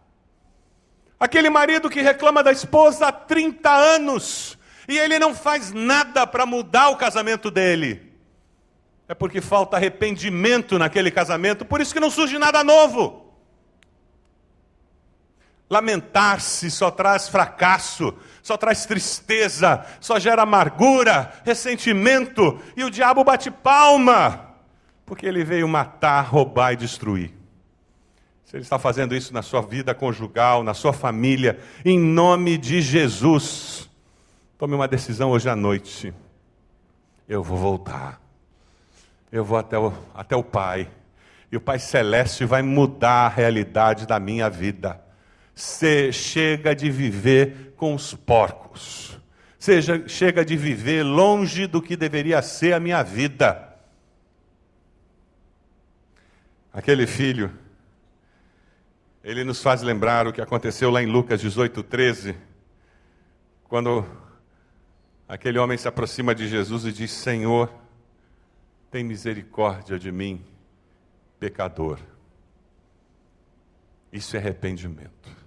[1.19, 6.45] Aquele marido que reclama da esposa há 30 anos e ele não faz nada para
[6.45, 8.13] mudar o casamento dele.
[9.08, 13.25] É porque falta arrependimento naquele casamento, por isso que não surge nada novo.
[15.69, 23.49] Lamentar-se só traz fracasso, só traz tristeza, só gera amargura, ressentimento, e o diabo bate
[23.49, 24.51] palma,
[25.03, 27.34] porque ele veio matar, roubar e destruir.
[28.43, 32.84] Se ele está fazendo isso na sua vida conjugal, na sua família, em nome de
[32.84, 33.89] Jesus,
[34.60, 36.13] tome uma decisão hoje à noite.
[37.27, 38.21] Eu vou voltar.
[39.31, 40.88] Eu vou até o, até o Pai.
[41.51, 45.03] E o Pai Celeste vai mudar a realidade da minha vida.
[45.55, 49.17] Você chega de viver com os porcos.
[49.57, 53.73] Seja, chega de viver longe do que deveria ser a minha vida.
[56.73, 57.57] Aquele filho,
[59.23, 62.35] ele nos faz lembrar o que aconteceu lá em Lucas 18, 13,
[63.63, 64.05] quando
[65.25, 67.73] aquele homem se aproxima de Jesus e diz: Senhor,
[68.91, 70.45] tem misericórdia de mim,
[71.39, 71.97] pecador.
[74.11, 75.44] Isso é arrependimento.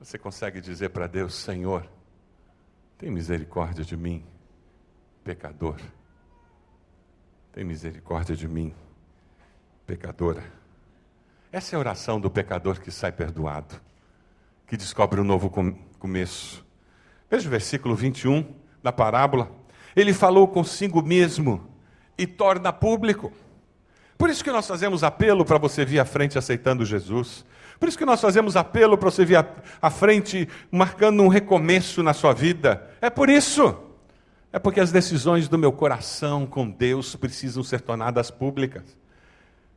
[0.00, 1.88] Você consegue dizer para Deus: Senhor,
[2.96, 4.24] tem misericórdia de mim,
[5.24, 5.80] pecador.
[7.52, 8.72] Tem misericórdia de mim,
[9.86, 10.44] pecadora.
[11.50, 13.74] Essa é a oração do pecador que sai perdoado,
[14.66, 15.50] que descobre um novo
[15.98, 16.64] começo.
[17.28, 19.50] Veja o versículo 21 da parábola.
[19.96, 21.68] Ele falou consigo mesmo
[22.16, 23.32] e torna público.
[24.16, 27.44] Por isso que nós fazemos apelo para você vir à frente aceitando Jesus.
[27.78, 29.44] Por isso que nós fazemos apelo para você vir
[29.80, 32.88] à frente, marcando um recomeço na sua vida.
[33.00, 33.76] É por isso.
[34.52, 38.82] É porque as decisões do meu coração com Deus precisam ser tornadas públicas.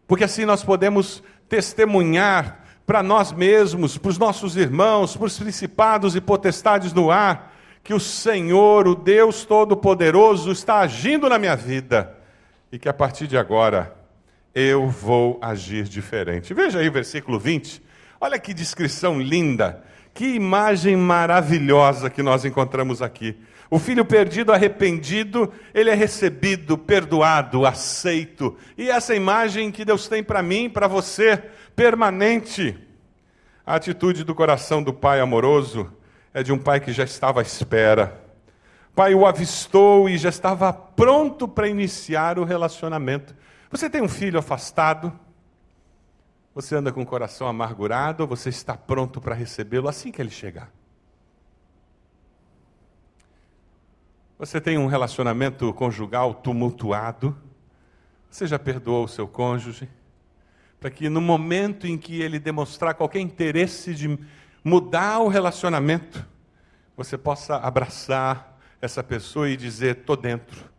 [0.08, 6.16] Porque assim nós podemos testemunhar para nós mesmos, para os nossos irmãos, para os principados
[6.16, 12.18] e potestades no ar, que o Senhor, o Deus Todo-Poderoso, está agindo na minha vida
[12.72, 13.96] e que a partir de agora
[14.54, 16.54] eu vou agir diferente.
[16.54, 17.91] Veja aí o versículo 20.
[18.24, 23.36] Olha que descrição linda, que imagem maravilhosa que nós encontramos aqui.
[23.68, 28.56] O filho perdido, arrependido, ele é recebido, perdoado, aceito.
[28.78, 31.36] E essa imagem que Deus tem para mim, para você,
[31.76, 32.78] permanente.
[33.66, 35.92] A atitude do coração do pai amoroso
[36.32, 38.22] é de um pai que já estava à espera.
[38.94, 43.36] Pai o avistou e já estava pronto para iniciar o relacionamento.
[43.72, 45.12] Você tem um filho afastado?
[46.54, 50.30] Você anda com o coração amargurado ou você está pronto para recebê-lo assim que ele
[50.30, 50.72] chegar?
[54.38, 57.38] Você tem um relacionamento conjugal tumultuado?
[58.30, 59.88] Você já perdoou o seu cônjuge?
[60.80, 64.18] Para que no momento em que ele demonstrar qualquer interesse de
[64.64, 66.26] mudar o relacionamento,
[66.98, 70.71] você possa abraçar essa pessoa e dizer: estou dentro,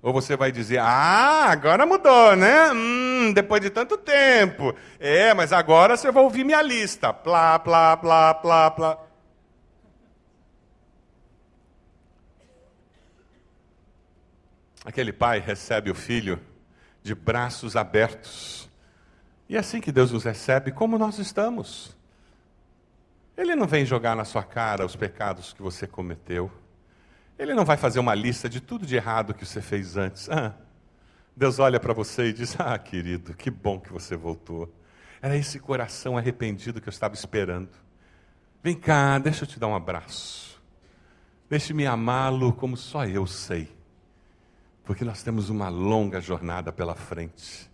[0.00, 2.72] ou você vai dizer, ah, agora mudou, né?
[2.72, 4.74] Hum, depois de tanto tempo.
[5.00, 7.12] É, mas agora você vai ouvir minha lista.
[7.12, 8.98] Plá, plá, plá, plá, plá.
[14.84, 16.40] Aquele pai recebe o filho
[17.02, 18.70] de braços abertos.
[19.48, 21.96] E é assim que Deus nos recebe, como nós estamos.
[23.36, 26.50] Ele não vem jogar na sua cara os pecados que você cometeu.
[27.38, 30.28] Ele não vai fazer uma lista de tudo de errado que você fez antes.
[30.28, 30.54] Ah,
[31.36, 34.74] Deus olha para você e diz: Ah, querido, que bom que você voltou.
[35.22, 37.70] Era esse coração arrependido que eu estava esperando.
[38.62, 40.60] Vem cá, deixa eu te dar um abraço.
[41.48, 43.72] Deixe-me amá-lo como só eu sei,
[44.84, 47.70] porque nós temos uma longa jornada pela frente.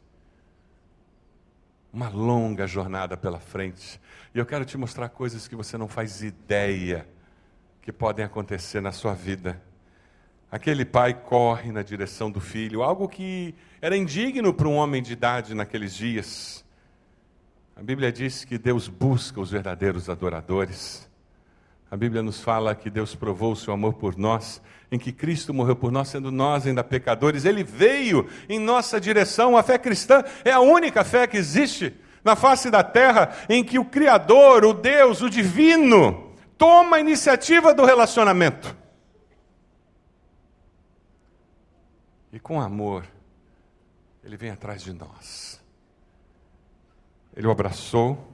[1.93, 4.01] Uma longa jornada pela frente.
[4.35, 7.09] E eu quero te mostrar coisas que você não faz ideia
[7.85, 9.61] que podem acontecer na sua vida.
[10.51, 15.13] Aquele pai corre na direção do filho, algo que era indigno para um homem de
[15.13, 16.65] idade naqueles dias.
[17.77, 21.07] A Bíblia diz que Deus busca os verdadeiros adoradores.
[21.91, 25.53] A Bíblia nos fala que Deus provou o seu amor por nós, em que Cristo
[25.53, 27.45] morreu por nós, sendo nós ainda pecadores.
[27.45, 29.59] Ele veio em nossa direção.
[29.59, 31.93] A fé cristã é a única fé que existe
[32.25, 36.24] na face da terra em que o Criador, o Deus, o Divino,
[36.65, 38.75] toma a iniciativa do relacionamento.
[42.33, 43.07] E com amor,
[44.23, 45.63] ele vem atrás de nós.
[47.37, 48.33] Ele o abraçou,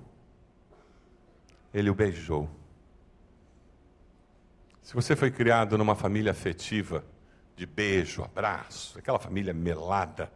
[1.75, 2.49] ele o beijou.
[4.81, 7.05] Se você foi criado numa família afetiva,
[7.57, 10.33] de beijo, abraço, aquela família melada,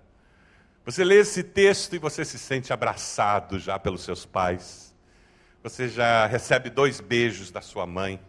[0.84, 4.92] você lê esse texto e você se sente abraçado já pelos seus pais.
[5.64, 8.20] Você já recebe dois beijos da sua mãe.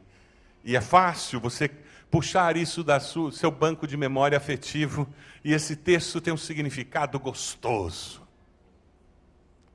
[0.64, 1.70] E é fácil você
[2.10, 5.06] puxar isso do seu banco de memória afetivo.
[5.44, 8.26] E esse texto tem um significado gostoso.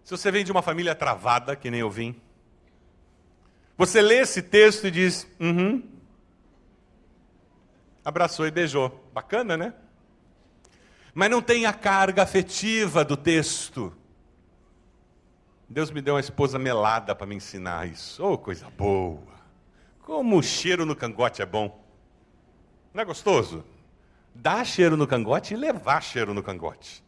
[0.03, 2.19] Se você vem de uma família travada, que nem eu vim,
[3.77, 5.83] você lê esse texto e diz: uhum.
[8.03, 9.09] Abraçou e beijou.
[9.13, 9.75] Bacana, né?
[11.15, 13.95] mas não tem a carga afetiva do texto.
[15.71, 18.25] Deus me deu uma esposa melada para me ensinar isso.
[18.25, 19.39] Oh, coisa boa!
[20.01, 21.81] Como o cheiro no cangote é bom.
[22.93, 23.65] Não é gostoso?
[24.35, 27.05] Dar cheiro no cangote e levar cheiro no cangote.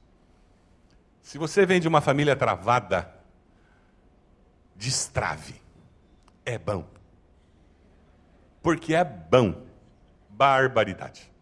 [1.21, 3.13] Se você vem de uma família travada,
[4.77, 5.61] destrave.
[6.45, 6.87] É bom.
[8.63, 9.67] Porque é bom.
[10.31, 11.33] Barbaridade.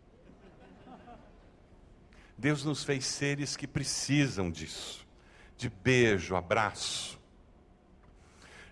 [2.36, 5.06] Deus nos fez seres que precisam disso,
[5.60, 7.20] de beijo, abraço.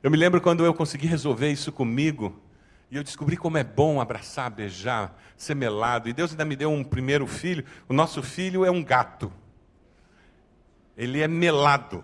[0.02, 2.40] Eu me lembro quando eu consegui resolver isso comigo,
[2.90, 6.08] e eu descobri como é bom abraçar, beijar, ser melado.
[6.08, 7.62] E Deus ainda me deu um primeiro filho.
[7.86, 9.30] O nosso filho é um gato.
[10.96, 12.02] Ele é melado.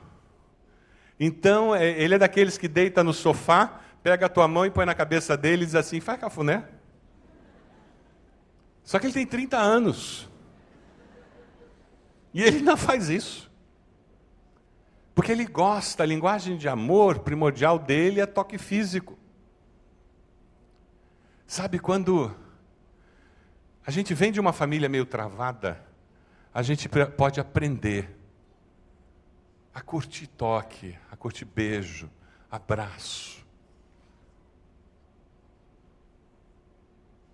[1.18, 4.85] Então, é, ele é daqueles que deita no sofá, pega a tua mão e põe
[4.85, 6.68] na cabeça dele e diz assim: faz cafuné.
[8.82, 10.28] Só que ele tem 30 anos.
[12.35, 13.51] E ele não faz isso.
[15.14, 19.16] Porque ele gosta, a linguagem de amor primordial dele é toque físico.
[21.46, 22.34] Sabe quando
[23.86, 25.80] a gente vem de uma família meio travada,
[26.52, 28.18] a gente pode aprender
[29.72, 32.10] a curtir toque, a curtir beijo,
[32.50, 33.44] abraço.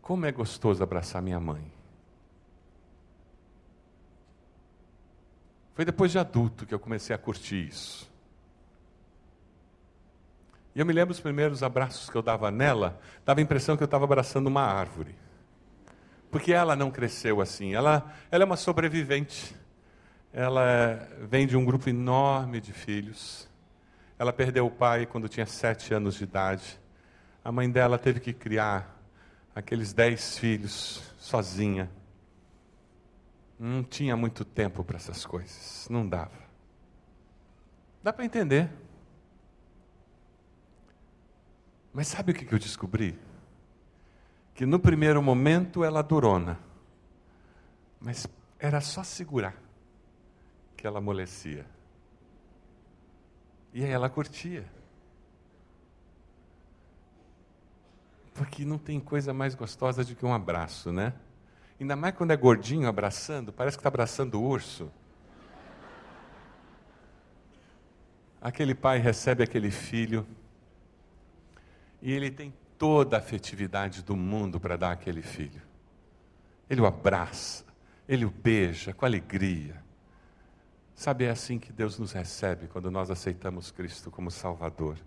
[0.02, 1.79] Como é gostoso abraçar minha mãe.
[5.74, 8.10] Foi depois de adulto que eu comecei a curtir isso.
[10.74, 13.82] E eu me lembro dos primeiros abraços que eu dava nela, dava a impressão que
[13.82, 15.14] eu estava abraçando uma árvore.
[16.30, 19.56] Porque ela não cresceu assim, ela, ela é uma sobrevivente.
[20.32, 23.48] Ela vem de um grupo enorme de filhos.
[24.16, 26.78] Ela perdeu o pai quando tinha sete anos de idade.
[27.44, 28.96] A mãe dela teve que criar
[29.54, 31.90] aqueles dez filhos sozinha.
[33.62, 36.48] Não tinha muito tempo para essas coisas, não dava.
[38.02, 38.70] Dá para entender.
[41.92, 43.18] Mas sabe o que eu descobri?
[44.54, 46.58] Que no primeiro momento ela durona,
[48.00, 48.26] mas
[48.58, 49.54] era só segurar
[50.74, 51.66] que ela amolecia.
[53.74, 54.64] E aí ela curtia.
[58.32, 61.12] Porque não tem coisa mais gostosa do que um abraço, né?
[61.80, 64.92] Ainda mais quando é gordinho abraçando, parece que está abraçando o urso.
[68.38, 70.26] Aquele pai recebe aquele filho
[72.02, 75.62] e ele tem toda a afetividade do mundo para dar àquele filho.
[76.68, 77.64] Ele o abraça,
[78.06, 79.82] ele o beija com alegria.
[80.94, 84.98] Sabe, é assim que Deus nos recebe quando nós aceitamos Cristo como Salvador.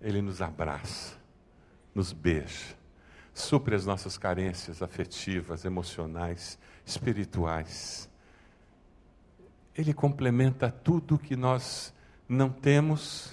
[0.00, 1.16] Ele nos abraça,
[1.92, 2.79] nos beija
[3.34, 8.08] supre as nossas carências afetivas, emocionais, espirituais.
[9.74, 11.94] Ele complementa tudo que nós
[12.28, 13.32] não temos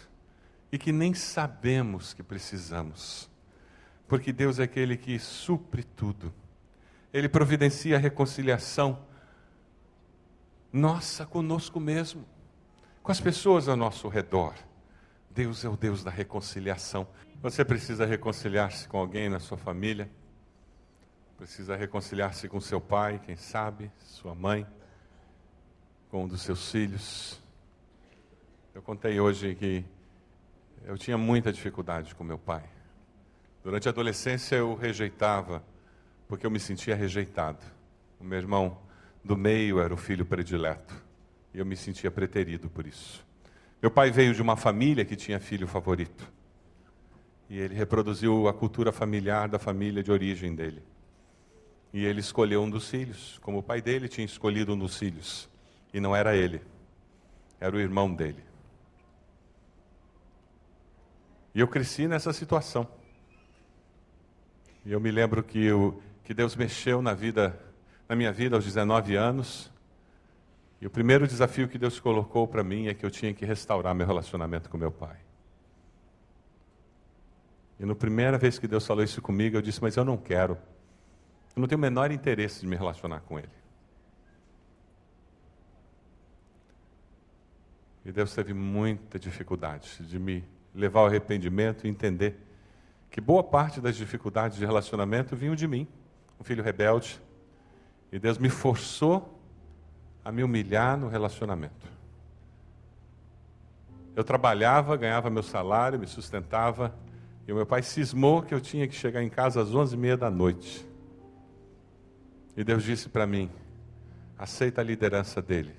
[0.72, 3.30] e que nem sabemos que precisamos.
[4.08, 6.34] Porque Deus é aquele que supre tudo.
[7.12, 9.06] Ele providencia a reconciliação
[10.72, 12.26] nossa conosco mesmo,
[13.02, 14.54] com as pessoas ao nosso redor.
[15.30, 17.08] Deus é o Deus da reconciliação.
[17.41, 20.09] Você precisa reconciliar-se com alguém na sua família?
[21.38, 24.65] precisa reconciliar-se com seu pai, quem sabe, sua mãe,
[26.09, 27.39] com um dos seus filhos.
[28.73, 29.85] Eu contei hoje que
[30.83, 32.63] eu tinha muita dificuldade com meu pai.
[33.63, 35.63] Durante a adolescência eu rejeitava,
[36.27, 37.63] porque eu me sentia rejeitado.
[38.19, 38.79] O meu irmão
[39.23, 40.95] do meio era o filho predileto,
[41.53, 43.23] e eu me sentia preterido por isso.
[43.79, 46.36] Meu pai veio de uma família que tinha filho favorito.
[47.50, 50.84] E ele reproduziu a cultura familiar da família de origem dele.
[51.93, 55.50] E ele escolheu um dos filhos, como o pai dele tinha escolhido um dos filhos.
[55.93, 56.62] E não era ele,
[57.60, 58.43] era o irmão dele.
[61.56, 62.88] E eu cresci nessa situação.
[64.86, 67.60] E eu me lembro que, eu, que Deus mexeu na vida,
[68.08, 69.72] na minha vida aos 19 anos.
[70.80, 73.95] E o primeiro desafio que Deus colocou para mim é que eu tinha que restaurar
[73.95, 75.18] meu relacionamento com meu pai.
[77.80, 80.57] E na primeira vez que Deus falou isso comigo, eu disse: Mas eu não quero.
[81.55, 83.49] Eu não tenho o menor interesse de me relacionar com Ele.
[88.05, 92.38] E Deus teve muita dificuldade de me levar ao arrependimento e entender
[93.09, 95.88] que boa parte das dificuldades de relacionamento vinham de mim,
[96.39, 97.19] um filho rebelde.
[98.11, 99.38] E Deus me forçou
[100.23, 101.88] a me humilhar no relacionamento.
[104.15, 106.93] Eu trabalhava, ganhava meu salário, me sustentava,
[107.48, 109.98] e o meu pai cismou que eu tinha que chegar em casa às onze e
[109.98, 110.86] meia da noite.
[112.58, 113.50] E Deus disse para mim:
[114.38, 115.74] aceita a liderança dele.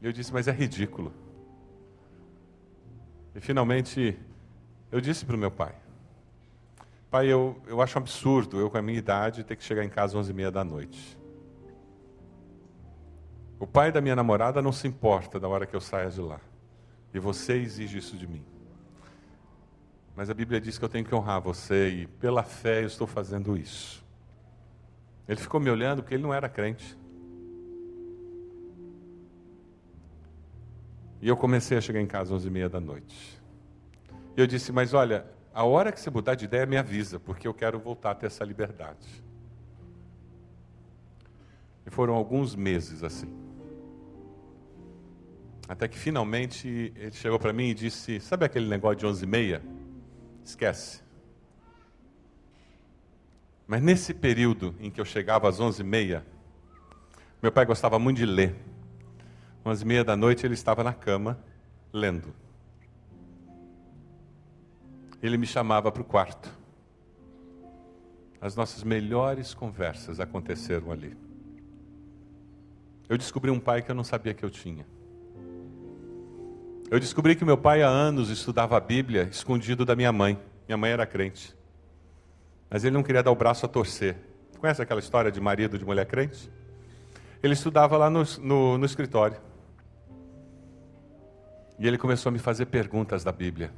[0.00, 1.12] E eu disse: mas é ridículo.
[3.34, 4.18] E finalmente
[4.90, 5.74] eu disse para o meu pai:
[7.10, 9.90] pai, eu, eu acho um absurdo eu com a minha idade ter que chegar em
[9.90, 11.18] casa às onze e meia da noite.
[13.60, 16.40] O pai da minha namorada não se importa da hora que eu saia de lá.
[17.12, 18.44] E você exige isso de mim.
[20.18, 23.06] Mas a Bíblia diz que eu tenho que honrar você e pela fé eu estou
[23.06, 24.04] fazendo isso.
[25.28, 26.98] Ele ficou me olhando porque ele não era crente.
[31.22, 33.40] E eu comecei a chegar em casa às onze e meia da noite.
[34.36, 37.46] E eu disse, mas olha, a hora que você mudar de ideia me avisa, porque
[37.46, 39.24] eu quero voltar a ter essa liberdade.
[41.86, 43.32] E foram alguns meses assim.
[45.68, 49.28] Até que finalmente ele chegou para mim e disse, sabe aquele negócio de onze e
[49.28, 49.77] meia?
[50.48, 51.02] Esquece.
[53.66, 56.24] Mas nesse período em que eu chegava às onze e meia,
[57.42, 58.56] meu pai gostava muito de ler.
[59.62, 61.38] E meia da noite ele estava na cama,
[61.92, 62.34] lendo.
[65.22, 66.50] Ele me chamava para o quarto.
[68.40, 71.14] As nossas melhores conversas aconteceram ali.
[73.06, 74.86] Eu descobri um pai que eu não sabia que eu tinha.
[76.90, 80.40] Eu descobri que meu pai há anos estudava a Bíblia escondido da minha mãe.
[80.66, 81.54] Minha mãe era crente.
[82.70, 84.16] Mas ele não queria dar o braço a torcer.
[84.58, 86.50] Conhece aquela história de marido de mulher crente?
[87.42, 89.36] Ele estudava lá no, no, no escritório.
[91.78, 93.70] E ele começou a me fazer perguntas da Bíblia.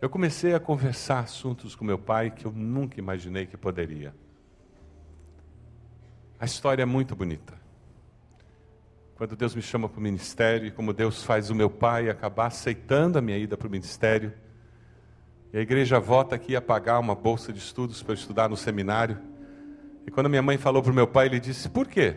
[0.00, 4.14] Eu comecei a conversar assuntos com meu pai que eu nunca imaginei que poderia.
[6.40, 7.67] A história é muito bonita.
[9.18, 12.46] Quando Deus me chama para o ministério e como Deus faz o meu pai acabar
[12.46, 14.32] aceitando a minha ida para o ministério.
[15.52, 19.18] E a igreja vota que ia pagar uma bolsa de estudos para estudar no seminário.
[20.06, 22.14] E quando minha mãe falou para o meu pai, ele disse: Por quê?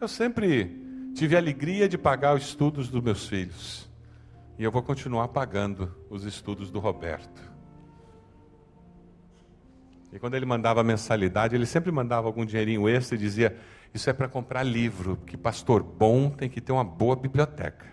[0.00, 3.88] Eu sempre tive a alegria de pagar os estudos dos meus filhos.
[4.58, 7.48] E eu vou continuar pagando os estudos do Roberto.
[10.12, 13.56] E quando ele mandava mensalidade, ele sempre mandava algum dinheirinho extra e dizia:
[13.92, 17.86] isso é para comprar livro, que pastor bom tem que ter uma boa biblioteca.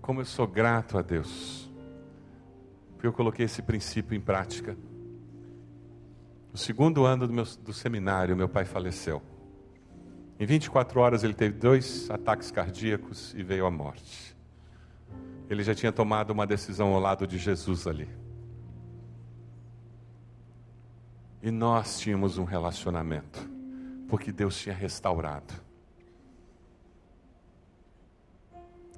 [0.00, 1.70] Como eu sou grato a Deus,
[2.94, 4.76] porque eu coloquei esse princípio em prática.
[6.50, 9.22] No segundo ano do, meu, do seminário, meu pai faleceu.
[10.40, 14.36] Em 24 horas ele teve dois ataques cardíacos e veio à morte.
[15.50, 18.08] Ele já tinha tomado uma decisão ao lado de Jesus ali.
[21.42, 23.48] E nós tínhamos um relacionamento,
[24.08, 25.54] porque Deus tinha restaurado.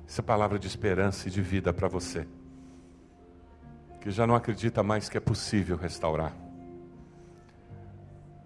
[0.06, 2.26] Essa palavra de esperança e de vida para você,
[4.00, 6.34] que já não acredita mais que é possível restaurar.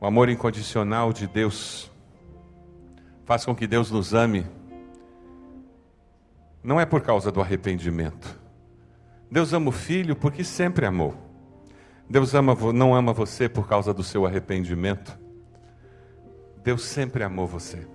[0.00, 1.90] O amor incondicional de Deus
[3.24, 4.44] faz com que Deus nos ame,
[6.62, 8.38] não é por causa do arrependimento.
[9.30, 11.23] Deus ama o filho porque sempre amou.
[12.08, 15.18] Deus ama, não ama você por causa do seu arrependimento.
[16.62, 17.86] Deus sempre amou você.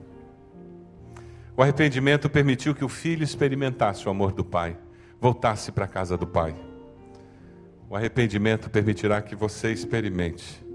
[1.55, 4.77] O arrependimento permitiu que o filho experimentasse o amor do Pai,
[5.19, 6.55] voltar-se para a casa do Pai.
[7.89, 10.65] O arrependimento permitirá que você experimente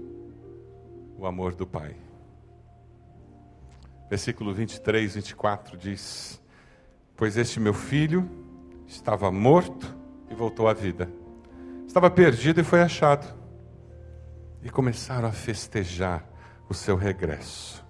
[1.17, 1.95] o amor do Pai.
[4.09, 6.41] Versículo 23, 24 diz:
[7.15, 8.29] Pois este meu filho
[8.85, 9.95] estava morto
[10.29, 11.09] e voltou à vida,
[11.95, 13.25] estava perdido e foi achado.
[14.61, 16.27] E começaram a festejar
[16.67, 17.85] o seu regresso.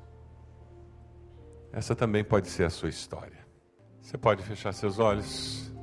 [1.74, 3.43] Essa também pode ser a sua história.
[3.99, 5.74] Você pode fechar seus olhos.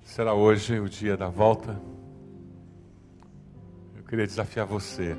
[0.00, 1.76] Será hoje o dia da volta.
[3.96, 5.16] Eu queria desafiar você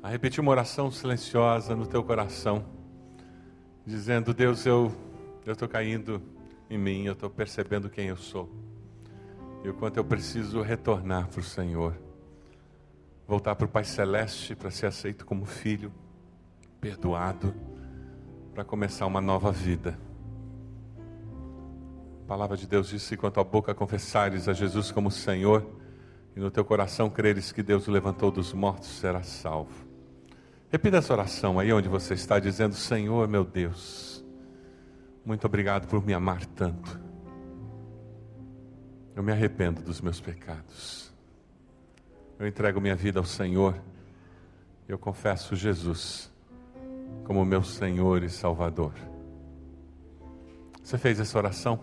[0.00, 2.64] a repetir uma oração silenciosa no teu coração,
[3.84, 4.92] dizendo: Deus, eu
[5.44, 6.22] eu estou caindo
[6.70, 8.71] em mim, eu estou percebendo quem eu sou
[9.64, 11.94] e o quanto eu preciso retornar para o Senhor,
[13.26, 15.92] voltar para o Pai Celeste para ser aceito como filho,
[16.80, 17.54] perdoado,
[18.52, 19.98] para começar uma nova vida.
[22.24, 25.64] A palavra de Deus diz: enquanto a boca confessares a Jesus como Senhor,
[26.34, 29.86] e no teu coração creres que Deus o levantou dos mortos, serás salvo.
[30.70, 34.24] Repita essa oração aí onde você está, dizendo: Senhor meu Deus,
[35.24, 37.01] muito obrigado por me amar tanto.
[39.14, 41.12] Eu me arrependo dos meus pecados.
[42.38, 43.80] Eu entrego minha vida ao Senhor.
[44.88, 46.32] Eu confesso Jesus
[47.24, 48.92] como meu Senhor e Salvador.
[50.82, 51.78] Você fez essa oração?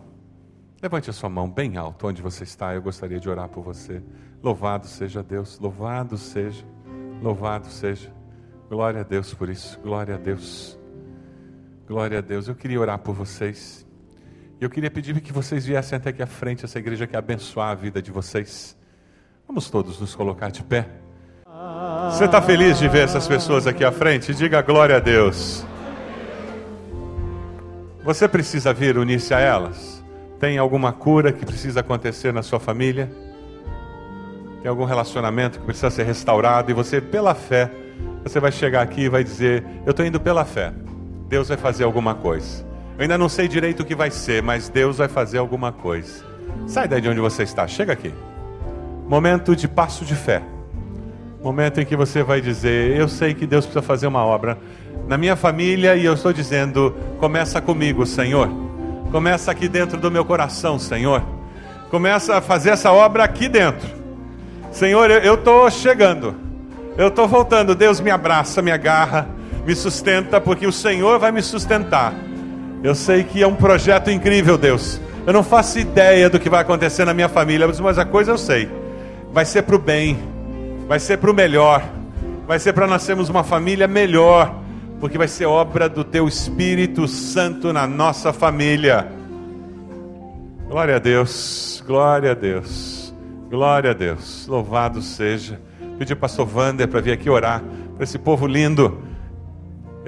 [0.82, 2.74] Levante a sua mão bem alto onde você está.
[2.74, 4.02] Eu gostaria de orar por você.
[4.42, 6.66] Louvado seja Deus, louvado seja,
[7.22, 8.14] louvado seja.
[8.70, 10.80] Glória a Deus por isso, glória a Deus.
[11.88, 12.48] Glória a Deus.
[12.48, 13.86] Eu queria orar por vocês.
[14.62, 17.76] Eu queria pedir que vocês viessem até aqui à frente, essa igreja quer abençoar a
[17.76, 18.76] vida de vocês.
[19.48, 20.86] Vamos todos nos colocar de pé.
[22.12, 24.34] Você está feliz de ver essas pessoas aqui à frente?
[24.34, 25.66] Diga glória a Deus.
[28.04, 30.04] Você precisa vir unir-se a elas?
[30.42, 33.10] Tem alguma cura que precisa acontecer na sua família?
[34.62, 37.72] Tem algum relacionamento que precisa ser restaurado e você, pela fé,
[38.24, 40.74] você vai chegar aqui e vai dizer: Eu estou indo pela fé.
[41.30, 42.69] Deus vai fazer alguma coisa.
[43.00, 46.22] Eu ainda não sei direito o que vai ser, mas Deus vai fazer alguma coisa.
[46.68, 48.14] Sai daí de onde você está, chega aqui.
[49.08, 50.42] Momento de passo de fé.
[51.42, 54.58] Momento em que você vai dizer: Eu sei que Deus precisa fazer uma obra
[55.08, 58.50] na minha família e eu estou dizendo: Começa comigo, Senhor.
[59.14, 61.24] Começa aqui dentro do meu coração, Senhor.
[61.90, 63.88] Começa a fazer essa obra aqui dentro.
[64.74, 66.36] Senhor, eu estou chegando.
[66.98, 67.74] Eu estou voltando.
[67.74, 69.26] Deus me abraça, me agarra,
[69.66, 72.28] me sustenta, porque o Senhor vai me sustentar.
[72.82, 75.02] Eu sei que é um projeto incrível, Deus.
[75.28, 78.38] Eu não faço ideia do que vai acontecer na minha família, mas a coisa eu
[78.38, 78.70] sei.
[79.32, 80.18] Vai ser para o bem,
[80.88, 81.84] vai ser para o melhor,
[82.48, 84.56] vai ser para nós sermos uma família melhor,
[85.00, 89.08] porque vai ser obra do Teu Espírito Santo na nossa família.
[90.68, 93.14] Glória a Deus, glória a Deus,
[93.50, 94.48] glória a Deus.
[94.48, 95.60] Louvado seja
[96.00, 97.62] pedir para o pastor Wander para vir aqui orar
[97.96, 99.09] para esse povo lindo.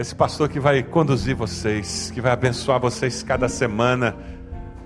[0.01, 4.15] Esse pastor que vai conduzir vocês, que vai abençoar vocês cada semana,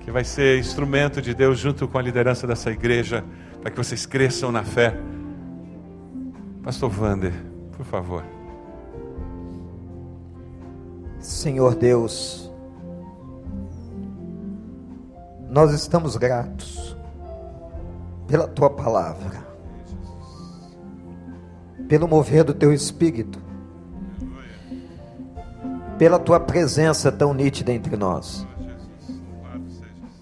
[0.01, 3.23] que vai ser instrumento de Deus junto com a liderança dessa igreja,
[3.61, 4.93] para que vocês cresçam na fé.
[6.61, 7.31] Pastor Wander,
[7.77, 8.25] por favor.
[11.17, 12.51] Senhor Deus,
[15.49, 16.93] nós estamos gratos
[18.27, 19.45] pela tua palavra
[21.87, 23.44] pelo mover do teu espírito,
[25.97, 28.45] pela tua presença tão nítida entre nós.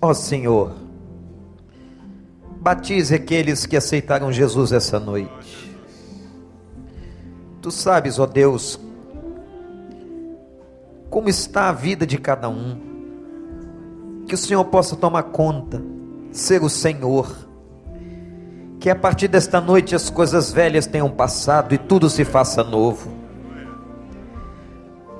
[0.01, 0.73] Ó oh, Senhor,
[2.59, 5.75] batize aqueles que aceitaram Jesus essa noite.
[7.61, 8.79] Tu sabes, ó oh Deus,
[11.09, 12.91] como está a vida de cada um.
[14.27, 15.81] Que o Senhor possa tomar conta,
[16.31, 17.43] ser o Senhor
[18.83, 23.22] que a partir desta noite as coisas velhas tenham passado e tudo se faça novo.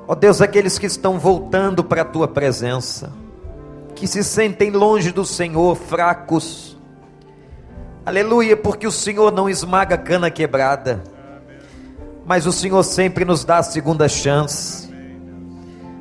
[0.06, 3.10] Ó oh Deus, aqueles que estão voltando para a tua presença,
[3.94, 6.76] que se sentem longe do Senhor, fracos,
[8.04, 11.02] aleluia, porque o Senhor não esmaga cana quebrada,
[12.26, 14.92] mas o Senhor sempre nos dá a segunda chance.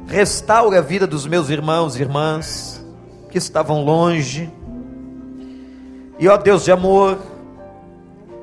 [0.05, 2.85] Restaura a vida dos meus irmãos e irmãs
[3.29, 4.51] que estavam longe,
[6.19, 7.17] e ó Deus de amor,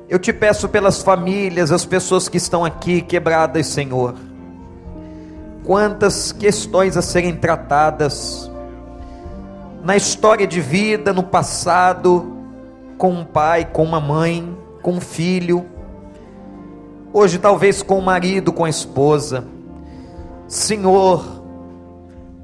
[0.09, 4.30] eu te peço pelas famílias, as pessoas que estão aqui quebradas, Senhor.
[5.63, 8.49] Quantas questões a serem tratadas
[9.83, 12.37] na história de vida, no passado,
[12.97, 15.65] com um pai, com uma mãe, com um filho,
[17.13, 19.45] hoje talvez com o marido, com a esposa.
[20.47, 21.23] Senhor,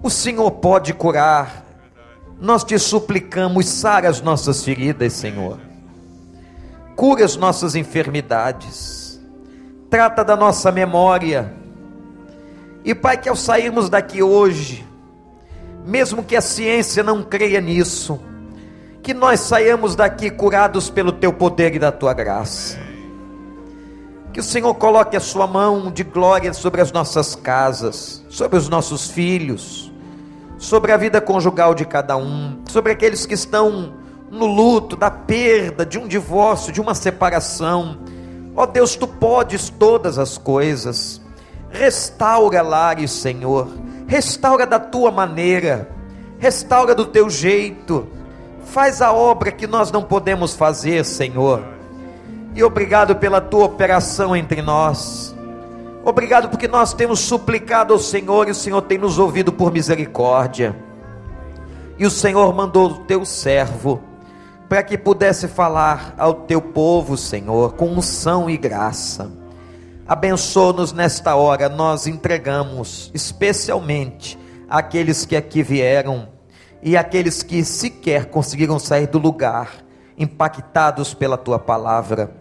[0.02, 1.66] o Senhor pode curar,
[2.40, 5.60] nós te suplicamos, sara as nossas feridas, Senhor.
[6.96, 9.20] Cura as nossas enfermidades.
[9.90, 11.54] Trata da nossa memória.
[12.88, 14.88] E Pai, que ao sairmos daqui hoje,
[15.86, 18.18] mesmo que a ciência não creia nisso,
[19.04, 22.80] que nós saiamos daqui curados pelo teu poder e da tua graça.
[24.32, 28.70] Que o Senhor coloque a sua mão de glória sobre as nossas casas, sobre os
[28.70, 29.92] nossos filhos,
[30.58, 33.96] sobre a vida conjugal de cada um, sobre aqueles que estão
[34.32, 37.98] no luto da perda, de um divórcio, de uma separação.
[38.56, 41.27] Ó oh Deus, tu podes todas as coisas.
[41.78, 43.70] Restaura lares, Senhor.
[44.08, 45.90] Restaura da tua maneira.
[46.40, 48.08] Restaura do teu jeito
[48.68, 51.64] Faz a obra que nós não podemos fazer, Senhor.
[52.54, 55.36] E obrigado pela tua operação entre nós.
[56.04, 60.76] Obrigado porque nós temos suplicado ao Senhor e o Senhor tem nos ouvido por misericórdia.
[61.98, 64.02] E o Senhor mandou o teu servo
[64.68, 69.32] para que pudesse falar ao teu povo, Senhor, com unção e graça.
[70.08, 74.40] Abençoa-nos nesta hora, nós entregamos especialmente
[74.70, 76.30] aqueles que aqui vieram
[76.82, 79.70] e aqueles que sequer conseguiram sair do lugar,
[80.18, 82.32] impactados pela tua palavra,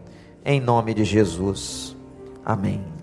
[0.44, 1.96] em nome de Jesus.
[2.44, 2.95] Amém.